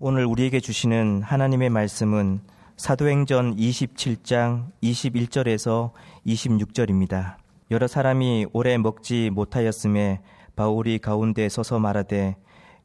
오늘 0.00 0.26
우리에게 0.26 0.58
주시는 0.58 1.22
하나님의 1.22 1.70
말씀은 1.70 2.40
사도행전 2.76 3.54
27장 3.54 4.72
21절에서 4.82 5.92
26절입니다. 6.26 7.36
여러 7.70 7.86
사람이 7.86 8.46
오래 8.52 8.76
먹지 8.76 9.30
못하였음에 9.30 10.20
바울이 10.56 10.98
가운데 10.98 11.48
서서 11.48 11.78
말하되 11.78 12.36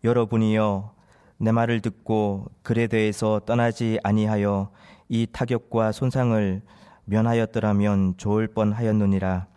여러분이여 0.03 0.93
내 1.39 1.51
말을 1.51 1.81
듣고 1.81 2.45
글에 2.61 2.85
대해서 2.85 3.41
떠나지 3.43 3.99
아니하여 4.03 4.69
이 5.09 5.25
타격과 5.31 5.91
손상을 5.91 6.61
면하였더라면 7.05 8.17
좋을 8.17 8.47
뻔하였느니라 8.49 9.47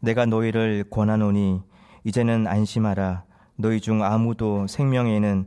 내가 0.00 0.26
너희를 0.26 0.84
권하노니 0.90 1.62
이제는 2.04 2.46
안심하라 2.46 3.24
너희 3.56 3.80
중 3.80 4.04
아무도 4.04 4.66
생명에는 4.66 5.46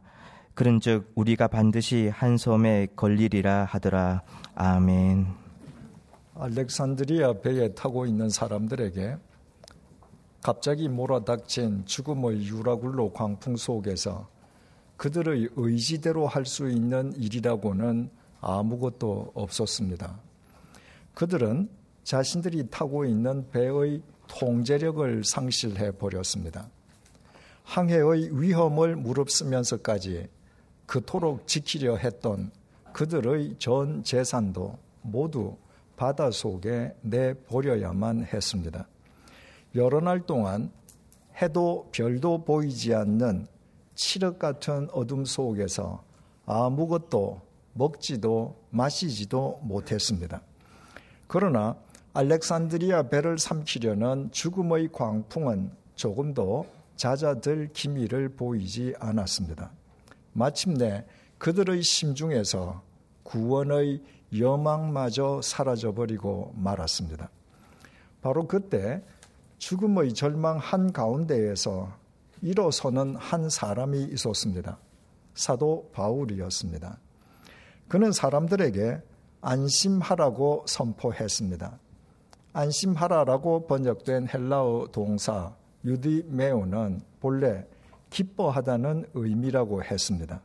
그런즉 0.61 1.13
우리가 1.15 1.47
반드시 1.47 2.07
한 2.09 2.37
섬에 2.37 2.89
걸리리라 2.95 3.65
하더라. 3.65 4.21
아멘. 4.53 5.25
알렉산드리아 6.35 7.39
배에 7.41 7.73
타고 7.73 8.05
있는 8.05 8.29
사람들에게 8.29 9.17
갑자기 10.43 10.87
몰아닥친 10.87 11.87
죽음의 11.87 12.45
유라굴로 12.45 13.11
광풍 13.11 13.55
속에서 13.55 14.29
그들의 14.97 15.49
의지대로 15.55 16.27
할 16.27 16.45
수 16.45 16.69
있는 16.69 17.11
일이라고는 17.17 18.11
아무것도 18.39 19.31
없었습니다. 19.33 20.19
그들은 21.15 21.69
자신들이 22.03 22.67
타고 22.69 23.03
있는 23.03 23.49
배의 23.49 24.03
통제력을 24.27 25.23
상실해 25.23 25.93
버렸습니다. 25.93 26.67
항해의 27.63 28.39
위험을 28.39 28.95
무릅쓰면서까지 28.95 30.27
그토록 30.91 31.47
지키려 31.47 31.95
했던 31.95 32.51
그들의 32.91 33.55
전 33.59 34.03
재산도 34.03 34.77
모두 35.03 35.55
바다 35.95 36.31
속에 36.31 36.93
내버려야만 36.99 38.25
했습니다. 38.25 38.89
여러 39.75 40.01
날 40.01 40.19
동안 40.19 40.69
해도 41.41 41.87
별도 41.93 42.43
보이지 42.43 42.93
않는 42.93 43.47
칠흑 43.95 44.37
같은 44.37 44.89
어둠 44.91 45.23
속에서 45.23 46.03
아무것도 46.45 47.39
먹지도 47.71 48.57
마시지도 48.69 49.61
못했습니다. 49.63 50.41
그러나 51.25 51.77
알렉산드리아 52.13 53.03
배를 53.03 53.39
삼키려는 53.39 54.31
죽음의 54.33 54.89
광풍은 54.91 55.71
조금도 55.95 56.65
잦아들 56.97 57.69
기미를 57.71 58.27
보이지 58.27 58.93
않았습니다. 58.99 59.71
마침내 60.33 61.05
그들의 61.37 61.81
심중에서 61.81 62.81
구원의 63.23 64.01
여망마저 64.37 65.41
사라져버리고 65.41 66.53
말았습니다. 66.55 67.29
바로 68.21 68.47
그때 68.47 69.01
죽음의 69.57 70.13
절망 70.13 70.57
한 70.57 70.91
가운데에서 70.91 71.91
일어서는 72.41 73.15
한 73.15 73.49
사람이 73.49 74.03
있었습니다. 74.11 74.77
사도 75.33 75.89
바울이었습니다. 75.93 76.97
그는 77.87 78.11
사람들에게 78.11 79.01
안심하라고 79.41 80.65
선포했습니다. 80.67 81.79
안심하라라고 82.53 83.67
번역된 83.67 84.27
헬라어 84.33 84.89
동사 84.91 85.55
유디메오는 85.85 87.01
본래 87.19 87.65
기뻐하다는 88.11 89.07
의미라고 89.15 89.83
했습니다. 89.83 90.41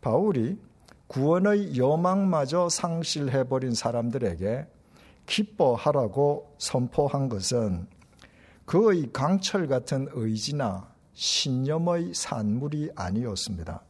바울이 0.00 0.58
구원의 1.06 1.76
여망마저 1.76 2.68
상실해버린 2.68 3.74
사람들에게 3.74 4.66
기뻐하라고 5.26 6.54
선포한 6.58 7.28
것은 7.28 7.86
그의 8.64 9.10
강철 9.12 9.68
같은 9.68 10.08
의지나 10.12 10.88
신념의 11.12 12.14
산물이 12.14 12.90
아니었습니다. 12.94 13.82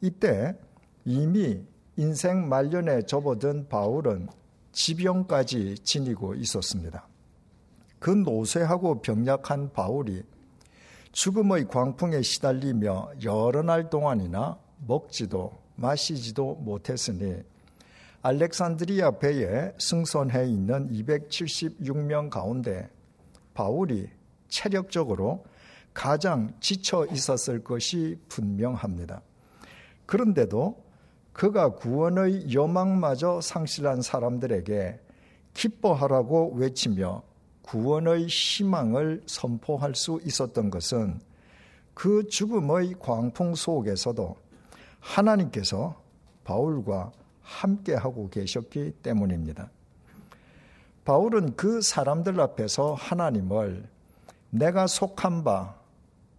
이때 0.00 0.56
이미 1.04 1.60
인생 1.96 2.48
말년에 2.48 3.02
접어든 3.02 3.68
바울은 3.68 4.28
지병까지 4.72 5.76
지니고 5.82 6.34
있었습니다. 6.34 7.06
그 7.98 8.10
노쇠하고 8.10 9.00
병약한 9.00 9.72
바울이 9.72 10.22
죽음의 11.16 11.68
광풍에 11.68 12.20
시달리며 12.20 13.12
여러 13.24 13.62
날 13.62 13.88
동안이나 13.88 14.58
먹지도 14.86 15.50
마시지도 15.76 16.56
못했으니 16.56 17.42
알렉산드리아 18.20 19.12
배에 19.12 19.72
승선해 19.78 20.46
있는 20.46 20.90
276명 20.92 22.28
가운데 22.28 22.90
바울이 23.54 24.10
체력적으로 24.48 25.46
가장 25.94 26.52
지쳐 26.60 27.06
있었을 27.06 27.64
것이 27.64 28.18
분명합니다. 28.28 29.22
그런데도 30.04 30.84
그가 31.32 31.76
구원의 31.76 32.52
여망마저 32.52 33.40
상실한 33.40 34.02
사람들에게 34.02 35.00
기뻐하라고 35.54 36.52
외치며 36.56 37.22
구원의 37.66 38.26
희망을 38.26 39.22
선포할 39.26 39.94
수 39.94 40.20
있었던 40.24 40.70
것은 40.70 41.20
그 41.94 42.26
죽음의 42.28 42.94
광풍 42.98 43.54
속에서도 43.54 44.36
하나님께서 45.00 46.00
바울과 46.44 47.12
함께하고 47.42 48.28
계셨기 48.30 48.92
때문입니다. 49.02 49.70
바울은 51.04 51.54
그 51.56 51.80
사람들 51.80 52.40
앞에서 52.40 52.94
하나님을 52.94 53.88
내가 54.50 54.86
속한 54.86 55.44
바, 55.44 55.76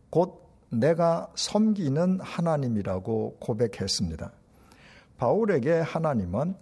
곧 0.09 0.45
내가 0.69 1.31
섬기는 1.35 2.19
하나님이라고 2.21 3.37
고백했습니다. 3.39 4.31
바울에게 5.17 5.71
하나님은 5.71 6.55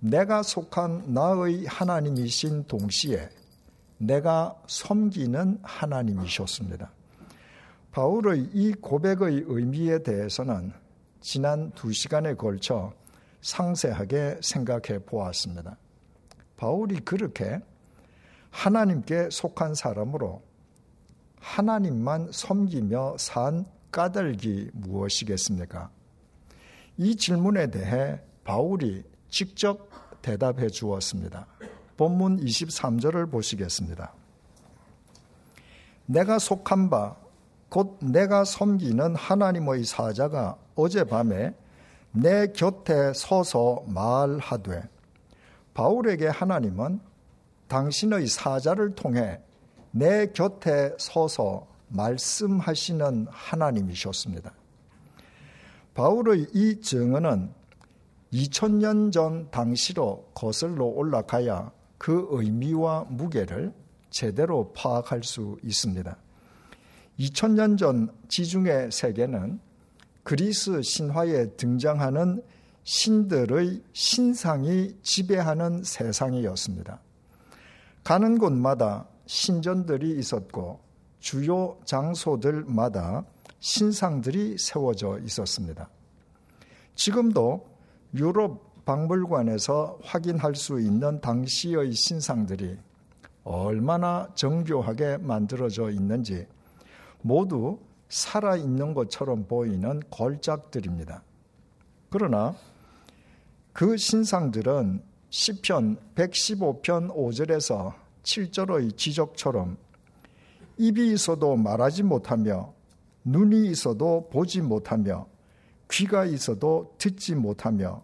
내가 0.00 0.42
속한 0.42 1.12
나의 1.12 1.66
하나님이신 1.66 2.64
동시에 2.66 3.28
내가 3.98 4.60
섬기는 4.66 5.60
하나님이셨습니다. 5.62 6.90
바울의 7.92 8.50
이 8.52 8.72
고백의 8.72 9.44
의미에 9.46 10.02
대해서는 10.02 10.72
지난 11.20 11.70
두 11.72 11.92
시간에 11.92 12.34
걸쳐 12.34 12.92
상세하게 13.40 14.38
생각해 14.42 15.00
보았습니다. 15.06 15.76
바울이 16.56 17.00
그렇게 17.00 17.60
하나님께 18.50 19.28
속한 19.30 19.74
사람으로 19.74 20.42
하나님만 21.38 22.30
섬기며 22.32 23.16
산 23.18 23.66
까닭이 23.90 24.70
무엇이겠습니까? 24.72 25.90
이 26.96 27.16
질문에 27.16 27.70
대해 27.70 28.20
바울이 28.44 29.04
직접 29.28 29.88
대답해 30.22 30.68
주었습니다. 30.68 31.46
본문 31.96 32.40
23절을 32.40 33.30
보시겠습니다. 33.30 34.12
내가 36.06 36.38
속한 36.38 36.90
바, 36.90 37.16
곧 37.68 37.98
내가 38.00 38.44
섬기는 38.44 39.14
하나님의 39.14 39.84
사자가 39.84 40.56
어젯밤에 40.74 41.54
내 42.12 42.48
곁에 42.48 43.12
서서 43.14 43.84
말하되, 43.86 44.82
바울에게 45.72 46.28
하나님은 46.28 47.00
당신의 47.68 48.28
사자를 48.28 48.94
통해 48.94 49.40
내 49.90 50.26
곁에 50.26 50.94
서서 50.98 51.66
말씀하시는 51.88 53.26
하나님이셨습니다. 53.30 54.52
바울의 55.94 56.48
이 56.52 56.80
증언은 56.80 57.52
2000년 58.32 59.12
전 59.12 59.50
당시로 59.50 60.28
거슬러 60.34 60.84
올라가야 60.84 61.70
그 62.04 62.28
의미와 62.32 63.06
무게를 63.08 63.72
제대로 64.10 64.74
파악할 64.74 65.24
수 65.24 65.56
있습니다. 65.62 66.14
2000년 67.18 67.78
전 67.78 68.14
지중해 68.28 68.90
세계는 68.90 69.58
그리스 70.22 70.82
신화에 70.82 71.52
등장하는 71.56 72.42
신들의 72.82 73.82
신상이 73.94 74.98
지배하는 75.00 75.82
세상이었습니다. 75.82 77.00
가는 78.04 78.36
곳마다 78.36 79.08
신전들이 79.24 80.18
있었고 80.18 80.80
주요 81.20 81.78
장소들마다 81.86 83.24
신상들이 83.60 84.58
세워져 84.58 85.20
있었습니다. 85.20 85.88
지금도 86.96 87.66
유럽 88.14 88.73
박물관에서 88.84 89.98
확인할 90.02 90.54
수 90.54 90.80
있는 90.80 91.20
당시의 91.20 91.92
신상들이 91.92 92.76
얼마나 93.44 94.28
정교하게 94.34 95.18
만들어져 95.18 95.90
있는지 95.90 96.46
모두 97.22 97.78
살아있는 98.08 98.94
것처럼 98.94 99.46
보이는 99.46 100.00
걸작들입니다. 100.10 101.22
그러나 102.10 102.54
그 103.72 103.96
신상들은 103.96 105.02
시편 105.30 105.96
115편 106.14 107.14
5절에서 107.14 107.94
7절의 108.22 108.96
지적처럼 108.96 109.76
입이 110.78 111.12
있어도 111.12 111.56
말하지 111.56 112.02
못하며 112.04 112.72
눈이 113.24 113.66
있어도 113.70 114.28
보지 114.30 114.60
못하며 114.60 115.26
귀가 115.90 116.24
있어도 116.24 116.94
듣지 116.98 117.34
못하며 117.34 118.02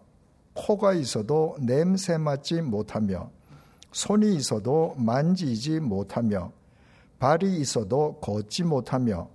코가 0.53 0.93
있어도 0.93 1.55
냄새 1.59 2.17
맡지 2.17 2.61
못하며 2.61 3.29
손이 3.91 4.35
있어도 4.35 4.95
만지지 4.97 5.79
못하며 5.79 6.51
발이 7.19 7.59
있어도 7.59 8.15
걷지 8.19 8.63
못하며 8.63 9.29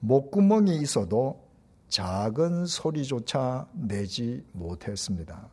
목구멍이 0.00 0.76
있어도 0.76 1.42
작은 1.88 2.66
소리조차 2.66 3.66
내지 3.72 4.44
못했습니다. 4.52 5.48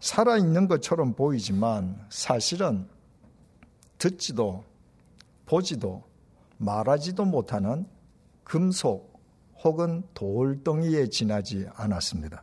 살아있는 0.00 0.68
것처럼 0.68 1.12
보이지만 1.12 2.06
사실은 2.08 2.88
듣지도 3.98 4.64
보지도 5.44 6.02
말하지도 6.58 7.24
못하는 7.24 7.86
금속 8.44 9.20
혹은 9.62 10.02
돌덩이에 10.14 11.08
지나지 11.08 11.66
않았습니다. 11.74 12.42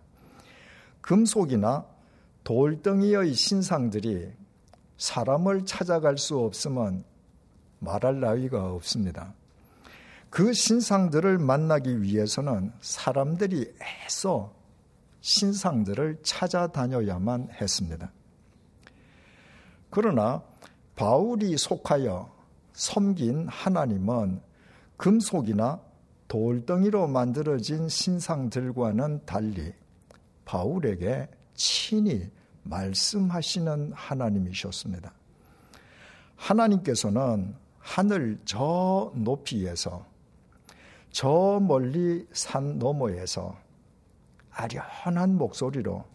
금속이나 1.08 1.86
돌덩이의 2.44 3.34
신상들이 3.34 4.30
사람을 4.98 5.66
찾아갈 5.66 6.18
수 6.18 6.38
없으면 6.38 7.06
말할 7.80 8.20
나위가 8.20 8.74
없습니다. 8.74 9.34
그 10.30 10.52
신상들을 10.52 11.38
만나기 11.38 12.02
위해서는 12.02 12.74
사람들이 12.82 13.74
애써 13.82 14.54
신상들을 15.22 16.24
찾아다녀야만 16.24 17.52
했습니다. 17.54 18.12
그러나 19.90 20.44
바울이 20.98 21.58
속하여 21.58 22.36
섬긴 22.74 23.48
하나님은 23.48 24.42
금속이나 24.98 25.80
돌덩이로 26.28 27.08
만들어진 27.08 27.88
신상들과는 27.88 29.26
달리 29.26 29.74
바울에게 30.48 31.28
친히 31.56 32.32
말씀하시는 32.64 33.92
하나님이셨습니다. 33.94 35.14
하나님께서는 36.38 37.54
하늘 37.80 38.40
저 38.46 39.12
높이에서 39.14 40.06
저 41.12 41.60
멀리 41.62 42.26
산 42.32 42.80
너머에서 42.80 43.58
아련한 44.52 45.38
목소리로 45.38 46.06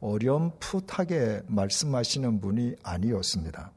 어렴풋하게 0.00 1.42
말씀하시는 1.46 2.40
분이 2.40 2.76
아니었습니다. 2.82 3.72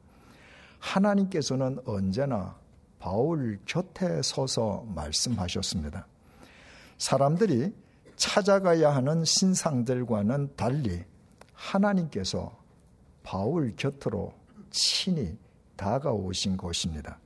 하나님께서는 0.80 1.80
언제나 1.86 2.58
바울 3.00 3.60
곁에 3.66 4.22
서서 4.22 4.86
말씀하셨습니다. 4.96 6.08
사람들이 6.98 7.74
찾아가야 8.20 8.94
하는 8.94 9.24
신상들과는 9.24 10.56
달리 10.58 11.04
하나님께서 11.54 12.52
바울 13.24 13.74
곁으로 13.78 14.34
친히 14.70 15.38
다가오신 15.78 16.58
것입니다. 16.58 17.18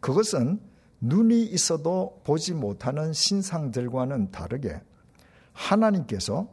그것은 0.00 0.60
눈이 1.00 1.42
있어도 1.46 2.20
보지 2.24 2.52
못하는 2.52 3.14
신상들과는 3.14 4.30
다르게 4.30 4.78
하나님께서 5.54 6.48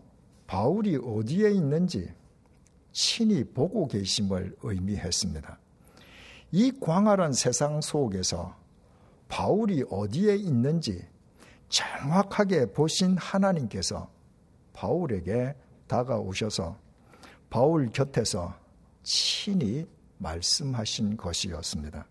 바울이 0.47 0.95
어디에 0.95 1.51
있는지 1.51 2.13
친히 2.93 3.43
보고 3.43 3.87
계심을 3.87 4.55
의미했습니다. 4.63 5.59
이 6.53 6.71
광활한 6.79 7.33
세상 7.33 7.81
속에서 7.81 8.55
바울이 9.27 9.83
어디에 9.89 10.37
있는지 10.37 11.05
정확하게 11.69 12.71
보신 12.71 13.17
하나님께서 13.17 14.09
바울에게 14.73 15.55
다가오셔서 15.87 16.77
바울 17.49 17.89
곁에서 17.91 18.55
친히 19.03 19.87
말씀하신 20.17 21.17
것이었습니다. 21.17 22.05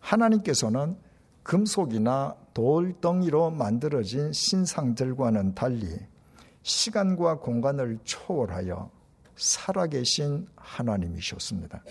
하나님께서는 0.00 0.96
금속이나 1.42 2.36
돌덩이로 2.54 3.50
만들어진 3.50 4.32
신상들과는 4.32 5.54
달리 5.54 5.98
시간과 6.62 7.38
공간을 7.38 7.98
초월하여 8.04 8.90
살아계신 9.36 10.46
하나님이셨습니다. 10.56 11.82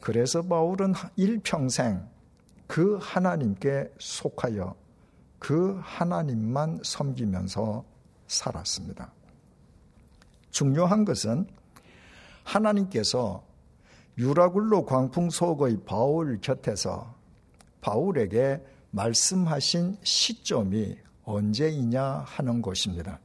그래서 0.00 0.42
바울은 0.42 0.92
일평생 1.16 2.06
그 2.66 2.98
하나님께 3.00 3.90
속하여 3.98 4.76
그 5.44 5.78
하나님만 5.82 6.80
섬기면서 6.82 7.84
살았습니다. 8.28 9.12
중요한 10.50 11.04
것은 11.04 11.46
하나님께서 12.44 13.44
유라굴로 14.16 14.86
광풍 14.86 15.28
속의 15.28 15.80
바울 15.84 16.40
곁에서 16.40 17.14
바울에게 17.82 18.64
말씀하신 18.92 19.98
시점이 20.02 20.96
언제이냐 21.24 22.24
하는 22.26 22.62
것입니다. 22.62 23.20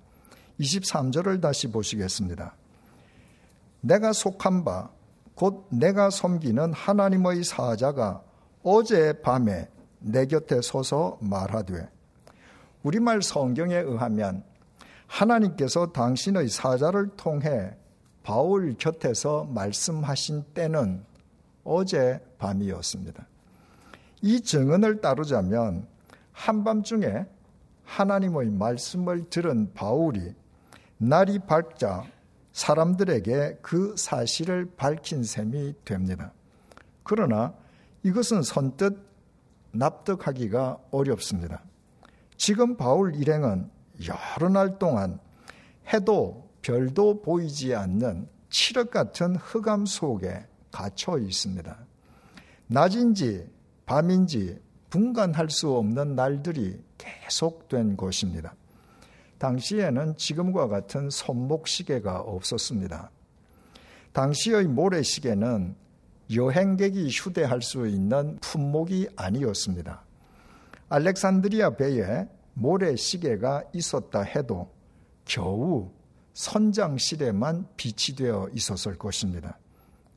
23절을 0.60 1.42
다시 1.42 1.72
보시겠습니다. 1.72 2.53
내가 3.79 4.12
속한 4.12 4.65
바, 4.65 4.89
곧 5.36 5.67
내가 5.70 6.10
섬기는 6.10 6.74
하나님의 6.74 7.46
사자가 7.46 8.22
어제 8.63 9.22
밤에 9.22 9.70
내 10.00 10.25
곁에 10.25 10.60
서서 10.62 11.17
말하되, 11.22 11.88
우리말 12.83 13.21
성경에 13.21 13.75
의하면 13.75 14.43
하나님께서 15.07 15.88
당신의 15.91 16.50
사자를 16.50 17.09
통해 17.17 17.75
바울 18.24 18.75
곁에서 18.77 19.45
말씀하신 19.45 20.43
때는 20.53 21.03
어제 21.63 22.19
밤이었습니다. 22.38 23.25
이 24.21 24.41
증언을 24.41 25.01
따르자면 25.01 25.88
한밤중에 26.31 27.25
하나님의 27.86 28.51
말씀을 28.51 29.29
들은 29.29 29.74
바울이 29.74 30.36
날이 30.98 31.39
밝자 31.39 32.03
사람들에게 32.51 33.59
그 33.62 33.95
사실을 33.98 34.69
밝힌 34.77 35.24
셈이 35.24 35.74
됩니다. 35.86 36.31
그러나 37.03 37.53
이것은 38.03 38.43
선뜻 38.43 38.98
납득하기가 39.71 40.77
어렵습니다. 40.91 41.63
지금 42.39 42.77
바울 42.77 43.13
일행은 43.15 43.69
여러 44.08 44.50
날 44.50 44.79
동안 44.79 45.19
해도 45.93 46.50
별도 46.62 47.22
보이지 47.22 47.75
않는 47.75 48.29
칠흑 48.50 48.91
같은 48.91 49.36
흑암 49.36 49.86
속에 49.86 50.46
갇혀 50.72 51.17
있습니다. 51.17 51.77
낮인지 52.67 53.46
밤인지 53.86 54.58
분간할 54.89 55.50
수 55.50 55.75
없는 55.75 56.15
날들이 56.15 56.81
계속된 56.98 57.98
것입니다. 57.98 58.55
당시에는 59.38 60.15
지금과 60.15 60.69
같은 60.69 61.10
손목시계가 61.10 62.22
없었습니다. 62.22 63.12
당시의 64.13 64.67
모래시계는 64.67 65.75
여행객이 66.34 67.10
휴대할 67.10 67.62
수 67.62 67.86
있는 67.86 68.38
품목이 68.39 69.10
아니었습니다. 69.17 70.09
알렉산드리아 70.89 71.77
배에 71.77 72.27
모래시계가 72.53 73.63
있었다 73.74 74.22
해도 74.22 74.72
겨우 75.25 75.91
선장실에만 76.34 77.67
비치되어 77.77 78.50
있었을 78.53 78.98
것입니다. 78.98 79.58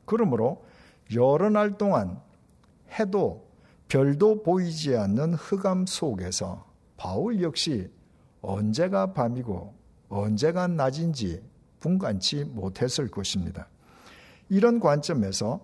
그러므로 0.05 0.65
여러 1.13 1.49
날 1.49 1.77
동안 1.77 2.19
해도 2.99 3.47
별도 3.87 4.41
보이지 4.41 4.95
않는 4.95 5.35
흑암 5.35 5.85
속에서 5.85 6.65
바울 6.97 7.41
역시 7.41 7.91
언제가 8.41 9.13
밤이고 9.13 9.73
언제가 10.09 10.67
낮인지 10.67 11.43
분간치 11.79 12.45
못했을 12.45 13.07
것입니다. 13.09 13.67
이런 14.49 14.79
관점에서 14.79 15.59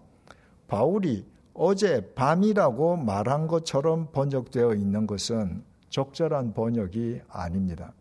바울이 0.68 1.26
어제 1.54 2.14
밤이라고 2.14 2.98
말한 2.98 3.48
것처럼 3.48 4.12
번역되어 4.12 4.74
있는 4.76 5.08
것은 5.08 5.64
적절한 5.90 6.54
번역이 6.54 7.22
아닙니다. 7.28 7.94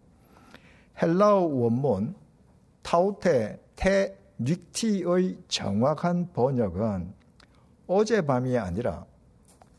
헬라어 1.01 1.41
원문 1.41 2.15
타우테 2.83 3.61
테 3.77 4.19
닉티의 4.41 5.39
정확한 5.49 6.33
번역은 6.33 7.13
어젯밤이 7.87 8.57
아니라 8.57 9.05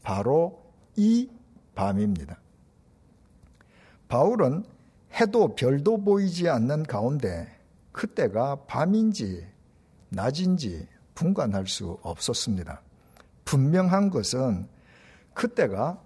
바로 0.04 0.64
이 0.96 1.30
밤입니다. 1.76 2.40
바울은 4.08 4.66
해도 5.20 5.56
별도 5.56 5.98
보이지 5.98 6.50
않는 6.50 6.84
가운데 6.84 7.48
그때가 7.92 8.66
밤인지 8.66 9.46
낮인지 10.10 10.88
분간할 11.14 11.68
수 11.68 12.00
없었습니다. 12.02 12.82
분명한 13.50 14.12
것은 14.12 14.68
그때가 15.34 16.00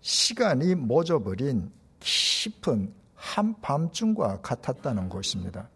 시간이 0.00 0.74
멎어버린 0.76 1.70
깊은 2.00 2.94
한밤중과 3.14 4.40
같았다는 4.40 5.10
것입니다. 5.10 5.68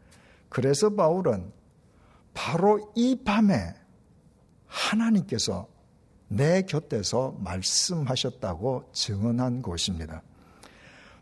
그래서 0.48 0.88
바울은 0.88 1.52
바로 2.32 2.90
이 2.94 3.22
밤에 3.22 3.74
하나님께서 4.66 5.68
내 6.28 6.62
곁에서 6.62 7.36
말씀하셨다고 7.40 8.88
증언한 8.92 9.60
것입니다. 9.60 10.22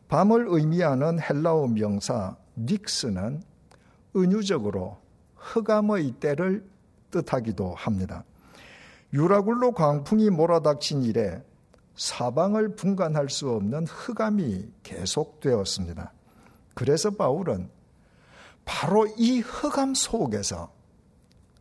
밤을 0.06 0.46
의미하는 0.48 1.18
헬라어 1.20 1.66
명사 1.66 2.36
닉스는 2.56 3.42
은유적으로 4.14 4.98
흑암의 5.34 6.12
때를 6.20 6.64
뜻하기도 7.10 7.74
합니다. 7.74 8.22
유라굴로 9.12 9.72
광풍이 9.72 10.30
몰아닥친 10.30 11.02
이래 11.02 11.42
사방을 11.94 12.76
분간할 12.76 13.28
수 13.28 13.50
없는 13.50 13.86
흑암이 13.86 14.70
계속되었습니다. 14.82 16.12
그래서 16.74 17.10
바울은 17.10 17.70
바로 18.64 19.06
이 19.16 19.40
흑암 19.40 19.94
속에서 19.94 20.72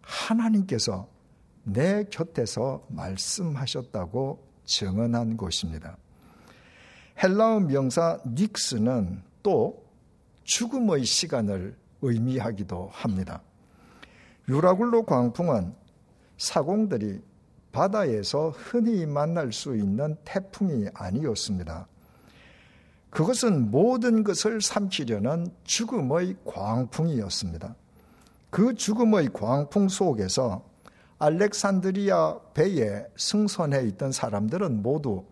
하나님께서 0.02 1.08
내 1.64 2.04
곁에서 2.06 2.86
말씀하셨다고 2.90 4.46
증언한 4.66 5.38
것입니다. 5.38 5.98
헬라어 7.24 7.62
명사 7.62 8.20
닉스는 8.26 9.24
또 9.42 9.86
죽음의 10.44 11.04
시간을 11.04 11.78
의미하기도 12.02 12.90
합니다. 12.92 13.42
유라굴로 14.48 15.04
광풍은 15.04 15.74
사공들이 16.38 17.22
바다에서 17.78 18.50
흔히 18.50 19.06
만날 19.06 19.54
수 19.54 19.76
있는 19.76 20.18
태풍이 20.26 20.88
아니었습니다. 20.96 21.88
그것은 23.12 23.70
모든 23.70 24.24
것을 24.24 24.62
삼키려는 24.62 25.52
죽음의 25.64 26.38
광풍이었습니다. 26.44 27.76
그 28.50 28.74
죽음의 28.74 29.30
광풍 29.32 29.90
속에서 29.90 30.68
알렉산드리아 31.20 32.40
배에 32.56 33.06
승선해 33.16 33.84
있던 33.90 34.12
사람들은 34.12 34.82
모두 34.82 35.26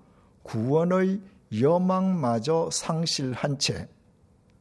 구원의 0.44 1.22
여망마저 1.60 2.70
상실한 2.72 3.58
채 3.58 3.90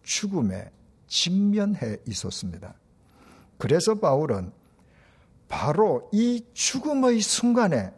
죽음에 0.02 0.70
직면해 1.06 1.98
있었습니다. 2.06 2.72
그래서 3.58 3.94
바울은 3.96 4.52
바로 5.48 6.08
이 6.12 6.44
죽음의 6.52 7.20
순간에 7.20 7.92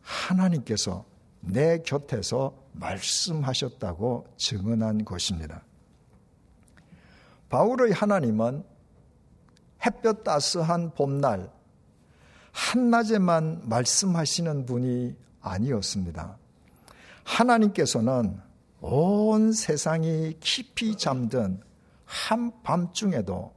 하나님께서 0.00 1.04
내 1.40 1.78
곁에서 1.78 2.54
말씀하셨다고 2.72 4.26
증언한 4.36 5.04
것입니다. 5.04 5.62
바울의 7.48 7.92
하나님은 7.92 8.64
햇볕 9.84 10.24
따스한 10.24 10.92
봄날 10.94 11.50
한낮에만 12.52 13.68
말씀하시는 13.68 14.66
분이 14.66 15.16
아니었습니다. 15.40 16.38
하나님께서는 17.24 18.40
온 18.80 19.52
세상이 19.52 20.36
깊이 20.40 20.96
잠든 20.96 21.60
한밤중에도 22.04 23.54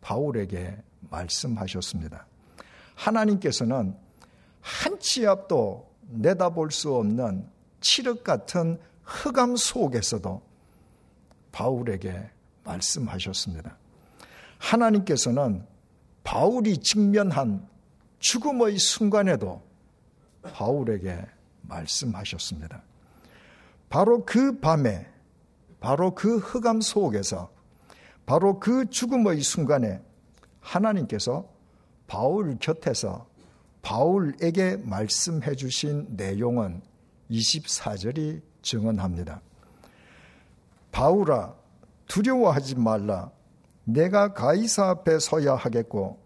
바울에게 0.00 0.76
말씀하셨습니다. 1.10 2.26
하나님께서는 3.00 3.96
한치 4.60 5.26
앞도 5.26 5.88
내다볼 6.10 6.70
수 6.70 6.94
없는 6.94 7.46
칠흑 7.80 8.24
같은 8.24 8.78
흑암 9.04 9.56
속에서도 9.56 10.42
바울에게 11.52 12.30
말씀하셨습니다. 12.64 13.76
하나님께서는 14.58 15.66
바울이 16.24 16.78
직면한 16.78 17.66
죽음의 18.18 18.78
순간에도 18.78 19.62
바울에게 20.42 21.24
말씀하셨습니다. 21.62 22.82
바로 23.88 24.24
그 24.26 24.60
밤에, 24.60 25.06
바로 25.80 26.14
그 26.14 26.36
흑암 26.36 26.82
속에서, 26.82 27.50
바로 28.26 28.60
그 28.60 28.88
죽음의 28.90 29.40
순간에 29.40 30.02
하나님께서 30.60 31.49
바울 32.10 32.58
곁에서 32.58 33.24
바울에게 33.82 34.78
말씀해 34.78 35.54
주신 35.54 36.08
내용은 36.16 36.82
24절이 37.30 38.42
증언합니다. 38.62 39.40
바울아, 40.90 41.54
두려워하지 42.08 42.74
말라. 42.78 43.30
내가 43.84 44.34
가이사 44.34 44.88
앞에 44.88 45.20
서야 45.20 45.54
하겠고, 45.54 46.18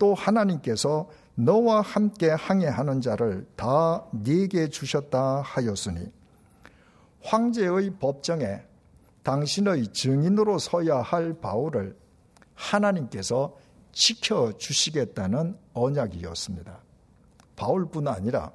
또 0.00 0.14
하나님께서 0.14 1.08
너와 1.36 1.80
함께 1.82 2.30
항해하는 2.30 3.00
자를 3.00 3.46
다 3.54 4.04
네게 4.10 4.70
주셨다 4.70 5.42
하였으니 5.42 6.10
황제의 7.22 7.98
법정에 8.00 8.62
당신의 9.22 9.92
증인으로 9.92 10.58
서야 10.58 10.96
할 10.96 11.34
바울을 11.34 11.96
하나님께서 12.56 13.54
지켜 13.92 14.52
주시겠다는 14.56 15.56
언약이었습니다. 15.74 16.78
바울뿐 17.56 18.08
아니라 18.08 18.52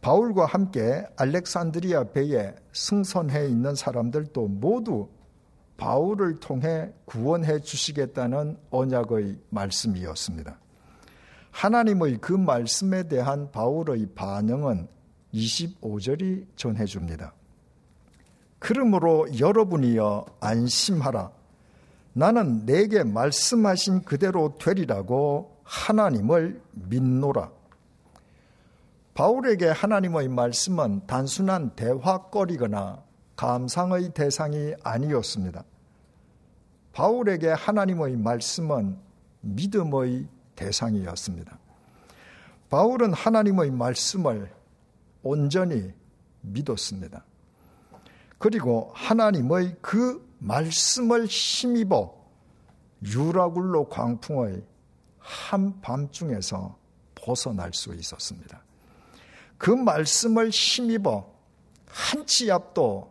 바울과 0.00 0.46
함께 0.46 1.06
알렉산드리아 1.16 2.12
배에 2.12 2.54
승선해 2.72 3.48
있는 3.48 3.74
사람들도 3.74 4.48
모두 4.48 5.08
바울을 5.76 6.40
통해 6.40 6.92
구원해 7.04 7.58
주시겠다는 7.60 8.58
언약의 8.70 9.38
말씀이었습니다. 9.50 10.58
하나님의 11.50 12.18
그 12.18 12.32
말씀에 12.32 13.08
대한 13.08 13.50
바울의 13.50 14.08
반응은 14.14 14.88
25절이 15.32 16.46
전해줍니다. 16.56 17.32
그러므로 18.58 19.26
여러분이여 19.38 20.26
안심하라. 20.40 21.30
나는 22.14 22.64
내게 22.64 23.02
말씀하신 23.02 24.02
그대로 24.02 24.56
되리라고 24.56 25.60
하나님을 25.64 26.62
믿노라. 26.72 27.50
바울에게 29.14 29.68
하나님의 29.68 30.28
말씀은 30.28 31.06
단순한 31.06 31.70
대화거리거나 31.70 33.02
감상의 33.36 34.14
대상이 34.14 34.74
아니었습니다. 34.82 35.64
바울에게 36.92 37.48
하나님의 37.48 38.16
말씀은 38.16 38.96
믿음의 39.40 40.28
대상이었습니다. 40.54 41.58
바울은 42.70 43.12
하나님의 43.12 43.72
말씀을 43.72 44.52
온전히 45.22 45.92
믿었습니다. 46.42 47.24
그리고 48.38 48.92
하나님의 48.94 49.76
그 49.80 50.24
말씀을 50.44 51.24
힘입어 51.24 52.14
유라굴로 53.02 53.88
광풍의 53.88 54.62
한밤중에서 55.18 56.78
벗어날 57.14 57.72
수 57.72 57.94
있었습니다. 57.94 58.62
그 59.56 59.70
말씀을 59.70 60.50
힘입어 60.50 61.32
한치 61.86 62.52
앞도 62.52 63.10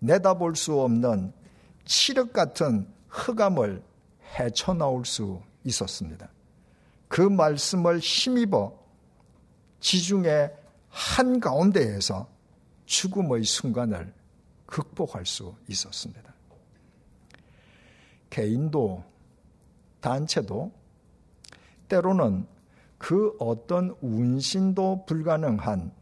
내다볼 0.00 0.56
수 0.56 0.80
없는 0.80 1.32
칠흑 1.84 2.32
같은 2.32 2.92
흑암을 3.08 3.82
헤쳐나올 4.38 5.04
수 5.04 5.40
있었습니다. 5.62 6.28
그 7.06 7.20
말씀을 7.20 8.00
힘입어 8.00 8.76
지중해 9.78 10.50
한가운데에서 10.88 12.28
죽음의 12.86 13.44
순간을 13.44 14.12
극복할 14.66 15.24
수 15.26 15.54
있었습니다. 15.68 16.35
개인도 18.30 19.04
단체도 20.00 20.72
때로는 21.88 22.46
그 22.98 23.36
어떤 23.38 23.96
운신도 24.00 25.04
불가능한 25.06 25.92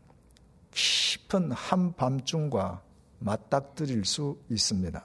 깊은 0.70 1.52
한밤중과 1.52 2.82
맞닥뜨릴 3.18 4.04
수 4.04 4.38
있습니다. 4.48 5.04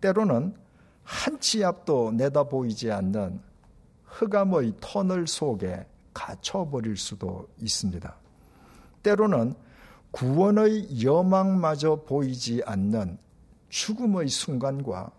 때로는 0.00 0.54
한 1.04 1.40
치 1.40 1.64
앞도 1.64 2.12
내다보이지 2.12 2.92
않는 2.92 3.40
흑암의 4.04 4.74
터널 4.80 5.26
속에 5.26 5.86
갇혀버릴 6.12 6.98
수도 6.98 7.48
있습니다. 7.60 8.14
때로는 9.02 9.54
구원의 10.10 11.02
여망마저 11.02 12.02
보이지 12.06 12.62
않는 12.66 13.18
죽음의 13.70 14.28
순간과 14.28 15.10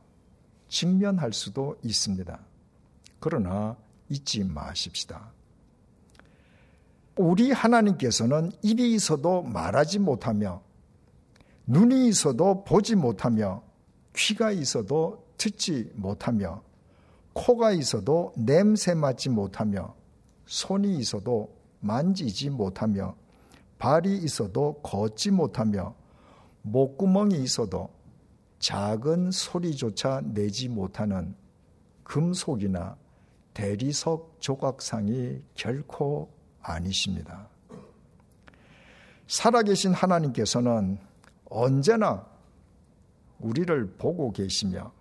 직면할 0.70 1.34
수도 1.34 1.78
있습니다. 1.84 2.40
그러나 3.20 3.76
잊지 4.08 4.44
마십시다. 4.46 5.32
우리 7.18 7.52
하나님께서는 7.52 8.52
입이 8.62 8.94
있어도 8.94 9.42
말하지 9.42 10.00
못하며 10.00 10.62
눈이 11.68 12.08
있어도 12.08 12.64
보지 12.64 12.96
못하며 12.96 13.62
귀가 14.16 14.52
있어도 14.52 15.28
듣지 15.38 15.92
못하며 15.96 16.64
코가 17.34 17.72
있어도 17.72 18.34
냄새 18.38 18.94
맡지 18.96 19.30
못하며 19.30 19.94
손이 20.46 20.98
있어도 20.98 21.54
만지지 21.82 22.50
못하며 22.50 23.16
발이 23.78 24.18
있어도 24.18 24.80
걷지 24.82 25.32
못하며 25.32 25.94
목구멍이 26.64 27.42
있어도 27.44 27.90
작은 28.60 29.32
소리조차 29.32 30.22
내지 30.22 30.68
못하는 30.68 31.36
금속이나 32.04 32.98
대리석 33.54 34.38
조각상이 34.40 35.42
결코 35.56 36.30
아니십니다. 36.62 37.48
살아계신 39.28 39.94
하나님께서는 39.94 41.00
언제나 41.50 42.26
우리를 43.40 43.94
보고 43.98 44.32
계시며 44.32 44.92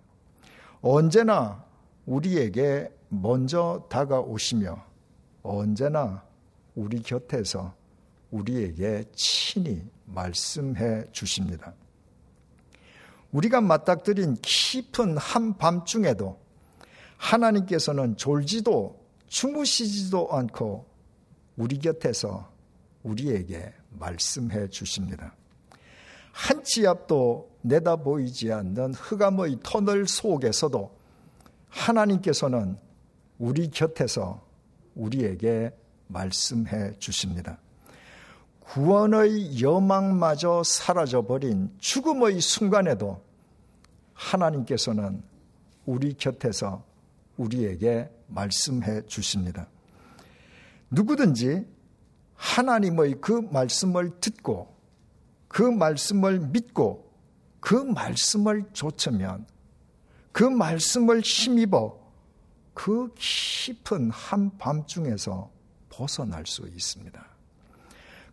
언제나 0.81 1.63
우리에게 2.05 2.91
먼저 3.09 3.85
다가오시며 3.89 4.85
언제나 5.43 6.23
우리 6.75 7.01
곁에서 7.01 7.73
우리에게 8.31 9.03
친히 9.13 9.83
말씀해 10.05 11.11
주십니다. 11.11 11.73
우리가 13.31 13.61
맞닥뜨린 13.61 14.37
깊은 14.41 15.17
한밤중에도 15.17 16.39
하나님께서는 17.17 18.17
졸지도 18.17 18.99
주무시지도 19.27 20.29
않고 20.31 20.85
우리 21.57 21.77
곁에서 21.77 22.51
우리에게 23.03 23.73
말씀해 23.91 24.69
주십니다. 24.69 25.35
한치 26.31 26.87
앞도 26.87 27.49
내다보이지 27.61 28.51
않는 28.51 28.93
흑암의 28.93 29.59
터널 29.63 30.07
속에서도 30.07 30.97
하나님께서는 31.69 32.77
우리 33.37 33.69
곁에서 33.69 34.45
우리에게 34.95 35.71
말씀해 36.07 36.97
주십니다. 36.97 37.59
구원의 38.69 39.59
여망마저 39.63 40.61
사라져버린 40.63 41.73
죽음의 41.79 42.39
순간에도 42.39 43.19
하나님께서는 44.13 45.23
우리 45.87 46.13
곁에서 46.13 46.83
우리에게 47.37 48.11
말씀해 48.27 49.07
주십니다. 49.07 49.67
누구든지 50.91 51.65
하나님의 52.35 53.15
그 53.21 53.41
말씀을 53.51 54.19
듣고 54.19 54.71
그 55.47 55.63
말씀을 55.63 56.39
믿고 56.39 57.11
그 57.59 57.73
말씀을 57.73 58.65
좇으면 58.73 59.47
그 60.31 60.43
말씀을 60.43 61.21
힘입어 61.21 61.97
그 62.75 63.11
깊은 63.15 64.11
한밤중에서 64.11 65.49
벗어날 65.89 66.45
수 66.45 66.67
있습니다. 66.67 67.28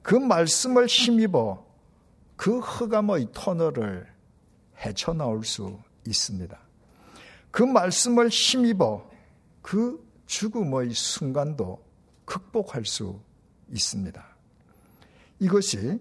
그 0.07 0.15
말씀을 0.15 0.87
힘입어 0.87 1.67
그 2.37 2.61
흑암의 2.61 3.31
터널을 3.33 4.07
헤쳐나올 4.79 5.45
수 5.45 5.81
있습니다. 6.07 6.57
그 7.51 7.65
말씀을 7.65 8.29
힘입어 8.29 9.11
그 9.63 10.01
죽음의 10.27 10.91
순간도 10.95 11.83
극복할 12.25 12.85
수 12.85 13.19
있습니다. 13.73 14.25
이것이 15.41 15.99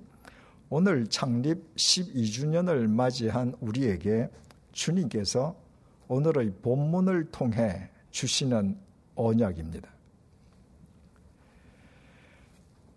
오늘 0.70 1.08
창립 1.08 1.76
12주년을 1.76 2.86
맞이한 2.88 3.56
우리에게 3.60 4.30
주님께서 4.72 5.56
오늘의 6.10 6.54
본문을 6.62 7.32
통해 7.32 7.89
주시는 8.12 8.78
언약입니다. 9.15 9.94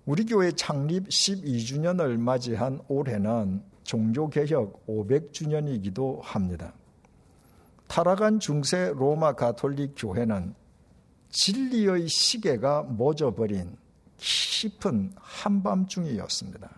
우리 0.09 0.25
교회 0.25 0.51
창립 0.53 1.07
12주년을 1.09 2.17
맞이한 2.17 2.81
올해는 2.89 3.63
종교개혁 3.83 4.87
500주년이기도 4.87 6.23
합니다. 6.23 6.73
타락한 7.89 8.41
중세 8.41 8.91
로마 8.97 9.35
가톨릭 9.35 9.93
교회는 9.99 10.55
진리의 11.29 12.09
시계가 12.09 12.85
멎어버린 12.85 13.77
깊은 14.17 15.13
한밤중이었습니다. 15.15 16.71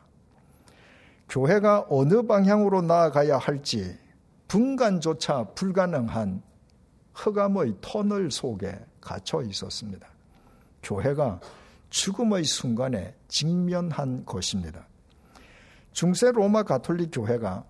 교회가 1.28 1.86
어느 1.88 2.26
방향으로 2.26 2.82
나아가야 2.82 3.38
할지 3.38 3.96
분간조차 4.48 5.50
불가능한 5.54 6.42
흑암의 7.14 7.74
터널 7.80 8.32
속에 8.32 8.76
갇혀 9.00 9.40
있었습니다. 9.42 10.08
교회가 10.82 11.38
죽음의 11.90 12.44
순간에 12.44 13.14
직면한 13.28 14.24
것입니다. 14.24 14.86
중세 15.92 16.30
로마 16.30 16.62
가톨릭 16.62 17.10
교회가 17.12 17.64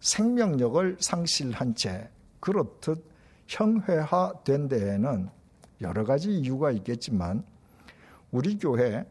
생명력을 0.00 0.98
상실한 1.00 1.74
채 1.74 2.10
그렇듯 2.40 3.04
형회화된 3.46 4.68
데에는 4.68 5.28
여러 5.80 6.04
가지 6.04 6.30
이유가 6.38 6.70
있겠지만 6.70 7.44
우리 8.30 8.58
교회 8.58 9.04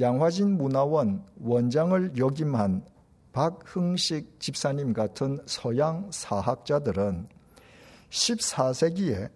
양화진 0.00 0.56
문화원 0.56 1.24
원장을 1.40 2.16
역임한 2.16 2.84
박흥식 3.32 4.40
집사님 4.40 4.92
같은 4.92 5.38
서양 5.46 6.08
사학자들은 6.10 7.28
14세기에 8.10 9.30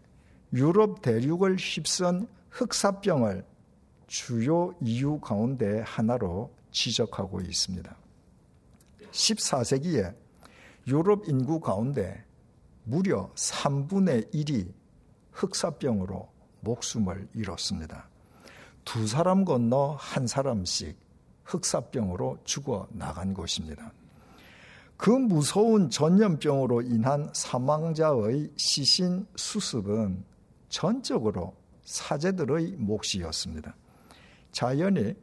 유럽 0.52 1.02
대륙을 1.02 1.56
휩쓴 1.56 2.26
흑사병을 2.50 3.44
주요 4.12 4.74
이유 4.82 5.18
가운데 5.20 5.80
하나로 5.86 6.54
지적하고 6.70 7.40
있습니다. 7.40 7.96
14세기에 9.10 10.14
유럽 10.86 11.26
인구 11.26 11.60
가운데 11.60 12.22
무려 12.84 13.32
3분의 13.34 14.30
1이 14.34 14.70
흑사병으로 15.30 16.28
목숨을 16.60 17.26
잃었습니다. 17.32 18.06
두 18.84 19.06
사람 19.06 19.46
건너 19.46 19.96
한 19.98 20.26
사람씩 20.26 20.94
흑사병으로 21.44 22.40
죽어 22.44 22.88
나간 22.90 23.32
것입니다. 23.32 23.94
그 24.98 25.08
무서운 25.08 25.88
전염병으로 25.88 26.82
인한 26.82 27.30
사망자의 27.32 28.50
시신 28.56 29.26
수습은 29.36 30.22
전적으로 30.68 31.54
사제들의 31.84 32.72
몫이었습니다. 32.76 33.74
자연히 34.52 35.14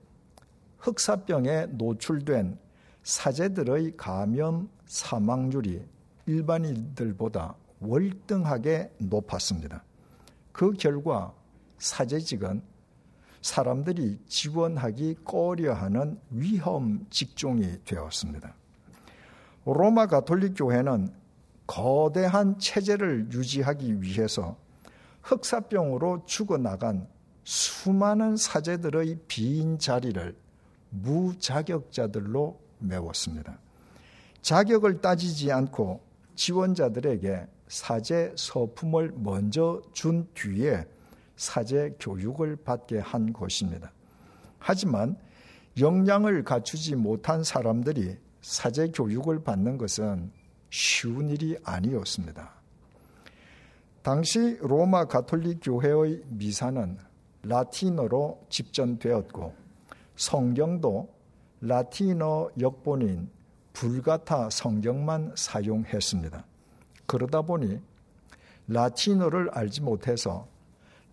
흑사병에 0.79 1.67
노출된 1.67 2.57
사제들의 3.03 3.95
감염 3.95 4.69
사망률이 4.85 5.85
일반인들보다 6.25 7.55
월등하게 7.79 8.91
높았습니다. 8.99 9.83
그 10.51 10.73
결과 10.73 11.33
사제직은 11.77 12.61
사람들이 13.41 14.19
지원하기 14.27 15.19
꺼려하는 15.23 16.19
위험 16.29 17.05
직종이 17.09 17.79
되었습니다. 17.85 18.53
로마 19.65 20.07
가톨릭 20.07 20.55
교회는 20.57 21.13
거대한 21.67 22.57
체제를 22.57 23.29
유지하기 23.31 24.01
위해서 24.01 24.57
흑사병으로 25.21 26.23
죽어나간 26.25 27.07
수많은 27.49 28.37
사제들의 28.37 29.21
빈 29.27 29.79
자리를 29.79 30.35
무자격자들로 30.91 32.59
메웠습니다. 32.77 33.57
자격을 34.43 35.01
따지지 35.01 35.51
않고 35.51 35.99
지원자들에게 36.35 37.47
사제 37.67 38.33
서품을 38.37 39.13
먼저 39.15 39.81
준 39.93 40.27
뒤에 40.35 40.85
사제 41.37 41.95
교육을 41.99 42.57
받게 42.57 42.99
한 42.99 43.33
것입니다. 43.33 43.91
하지만 44.59 45.17
역량을 45.79 46.43
갖추지 46.43 46.97
못한 46.97 47.43
사람들이 47.43 48.15
사제 48.43 48.89
교육을 48.89 49.43
받는 49.43 49.79
것은 49.79 50.31
쉬운 50.69 51.29
일이 51.29 51.57
아니었습니다. 51.63 52.53
당시 54.03 54.59
로마 54.61 55.05
가톨릭 55.05 55.61
교회의 55.63 56.21
미사는 56.27 57.08
라틴어로 57.43 58.45
집전되었고 58.49 59.53
성경도 60.15 61.09
라틴어 61.61 62.51
역본인 62.59 63.29
불가타 63.73 64.49
성경만 64.49 65.33
사용했습니다. 65.35 66.45
그러다 67.05 67.41
보니 67.41 67.79
라틴어를 68.67 69.49
알지 69.51 69.81
못해서 69.81 70.47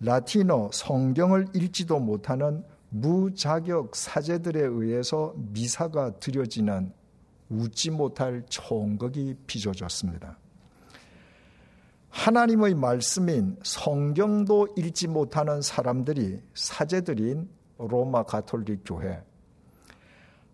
라틴어 0.01 0.71
성경을 0.73 1.49
읽지도 1.55 1.99
못하는 2.01 2.65
무자격 2.91 3.97
사제들에 3.97 4.61
의해서 4.61 5.35
미사가 5.37 6.19
드려지는 6.19 6.93
웃지 7.49 7.91
못할 7.91 8.45
총극이 8.49 9.37
빚어졌습니다. 9.47 10.39
하나님의 12.16 12.74
말씀인 12.74 13.59
성경도 13.62 14.68
읽지 14.76 15.07
못하는 15.07 15.61
사람들이 15.61 16.40
사제들인 16.55 17.48
로마 17.76 18.22
가톨릭 18.22 18.81
교회, 18.87 19.22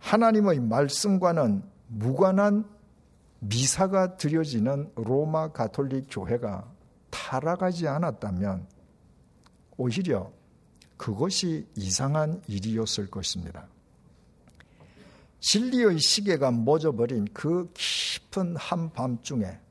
하나님의 0.01 0.59
말씀과는 0.59 1.63
무관한 1.87 2.69
미사가 3.39 4.17
드려지는 4.17 4.91
로마 4.97 5.53
가톨릭 5.53 6.09
교회가 6.11 6.69
타락하지 7.11 7.87
않았다면 7.87 8.67
오히려 9.77 10.33
그것이 10.97 11.67
이상한 11.77 12.43
일이었을 12.49 13.09
것입니다. 13.09 13.69
진리의 15.39 16.01
시계가 16.01 16.51
멎어버린 16.51 17.27
그 17.33 17.71
깊은 17.73 18.57
한밤중에 18.57 19.62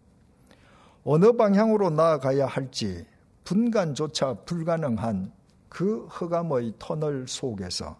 어느 1.03 1.31
방향으로 1.31 1.89
나아가야 1.89 2.45
할지 2.45 3.05
분간조차 3.43 4.35
불가능한 4.45 5.31
그 5.67 6.05
흑암의 6.09 6.73
터널 6.77 7.27
속에서 7.27 7.97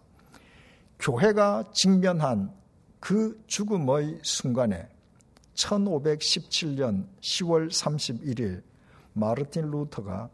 교회가 1.00 1.64
직면한 1.72 2.52
그 3.00 3.42
죽음의 3.48 4.20
순간에 4.22 4.88
1517년 5.54 7.06
10월 7.20 7.68
31일 7.68 8.62
마르틴 9.14 9.70
루터가 9.70 10.30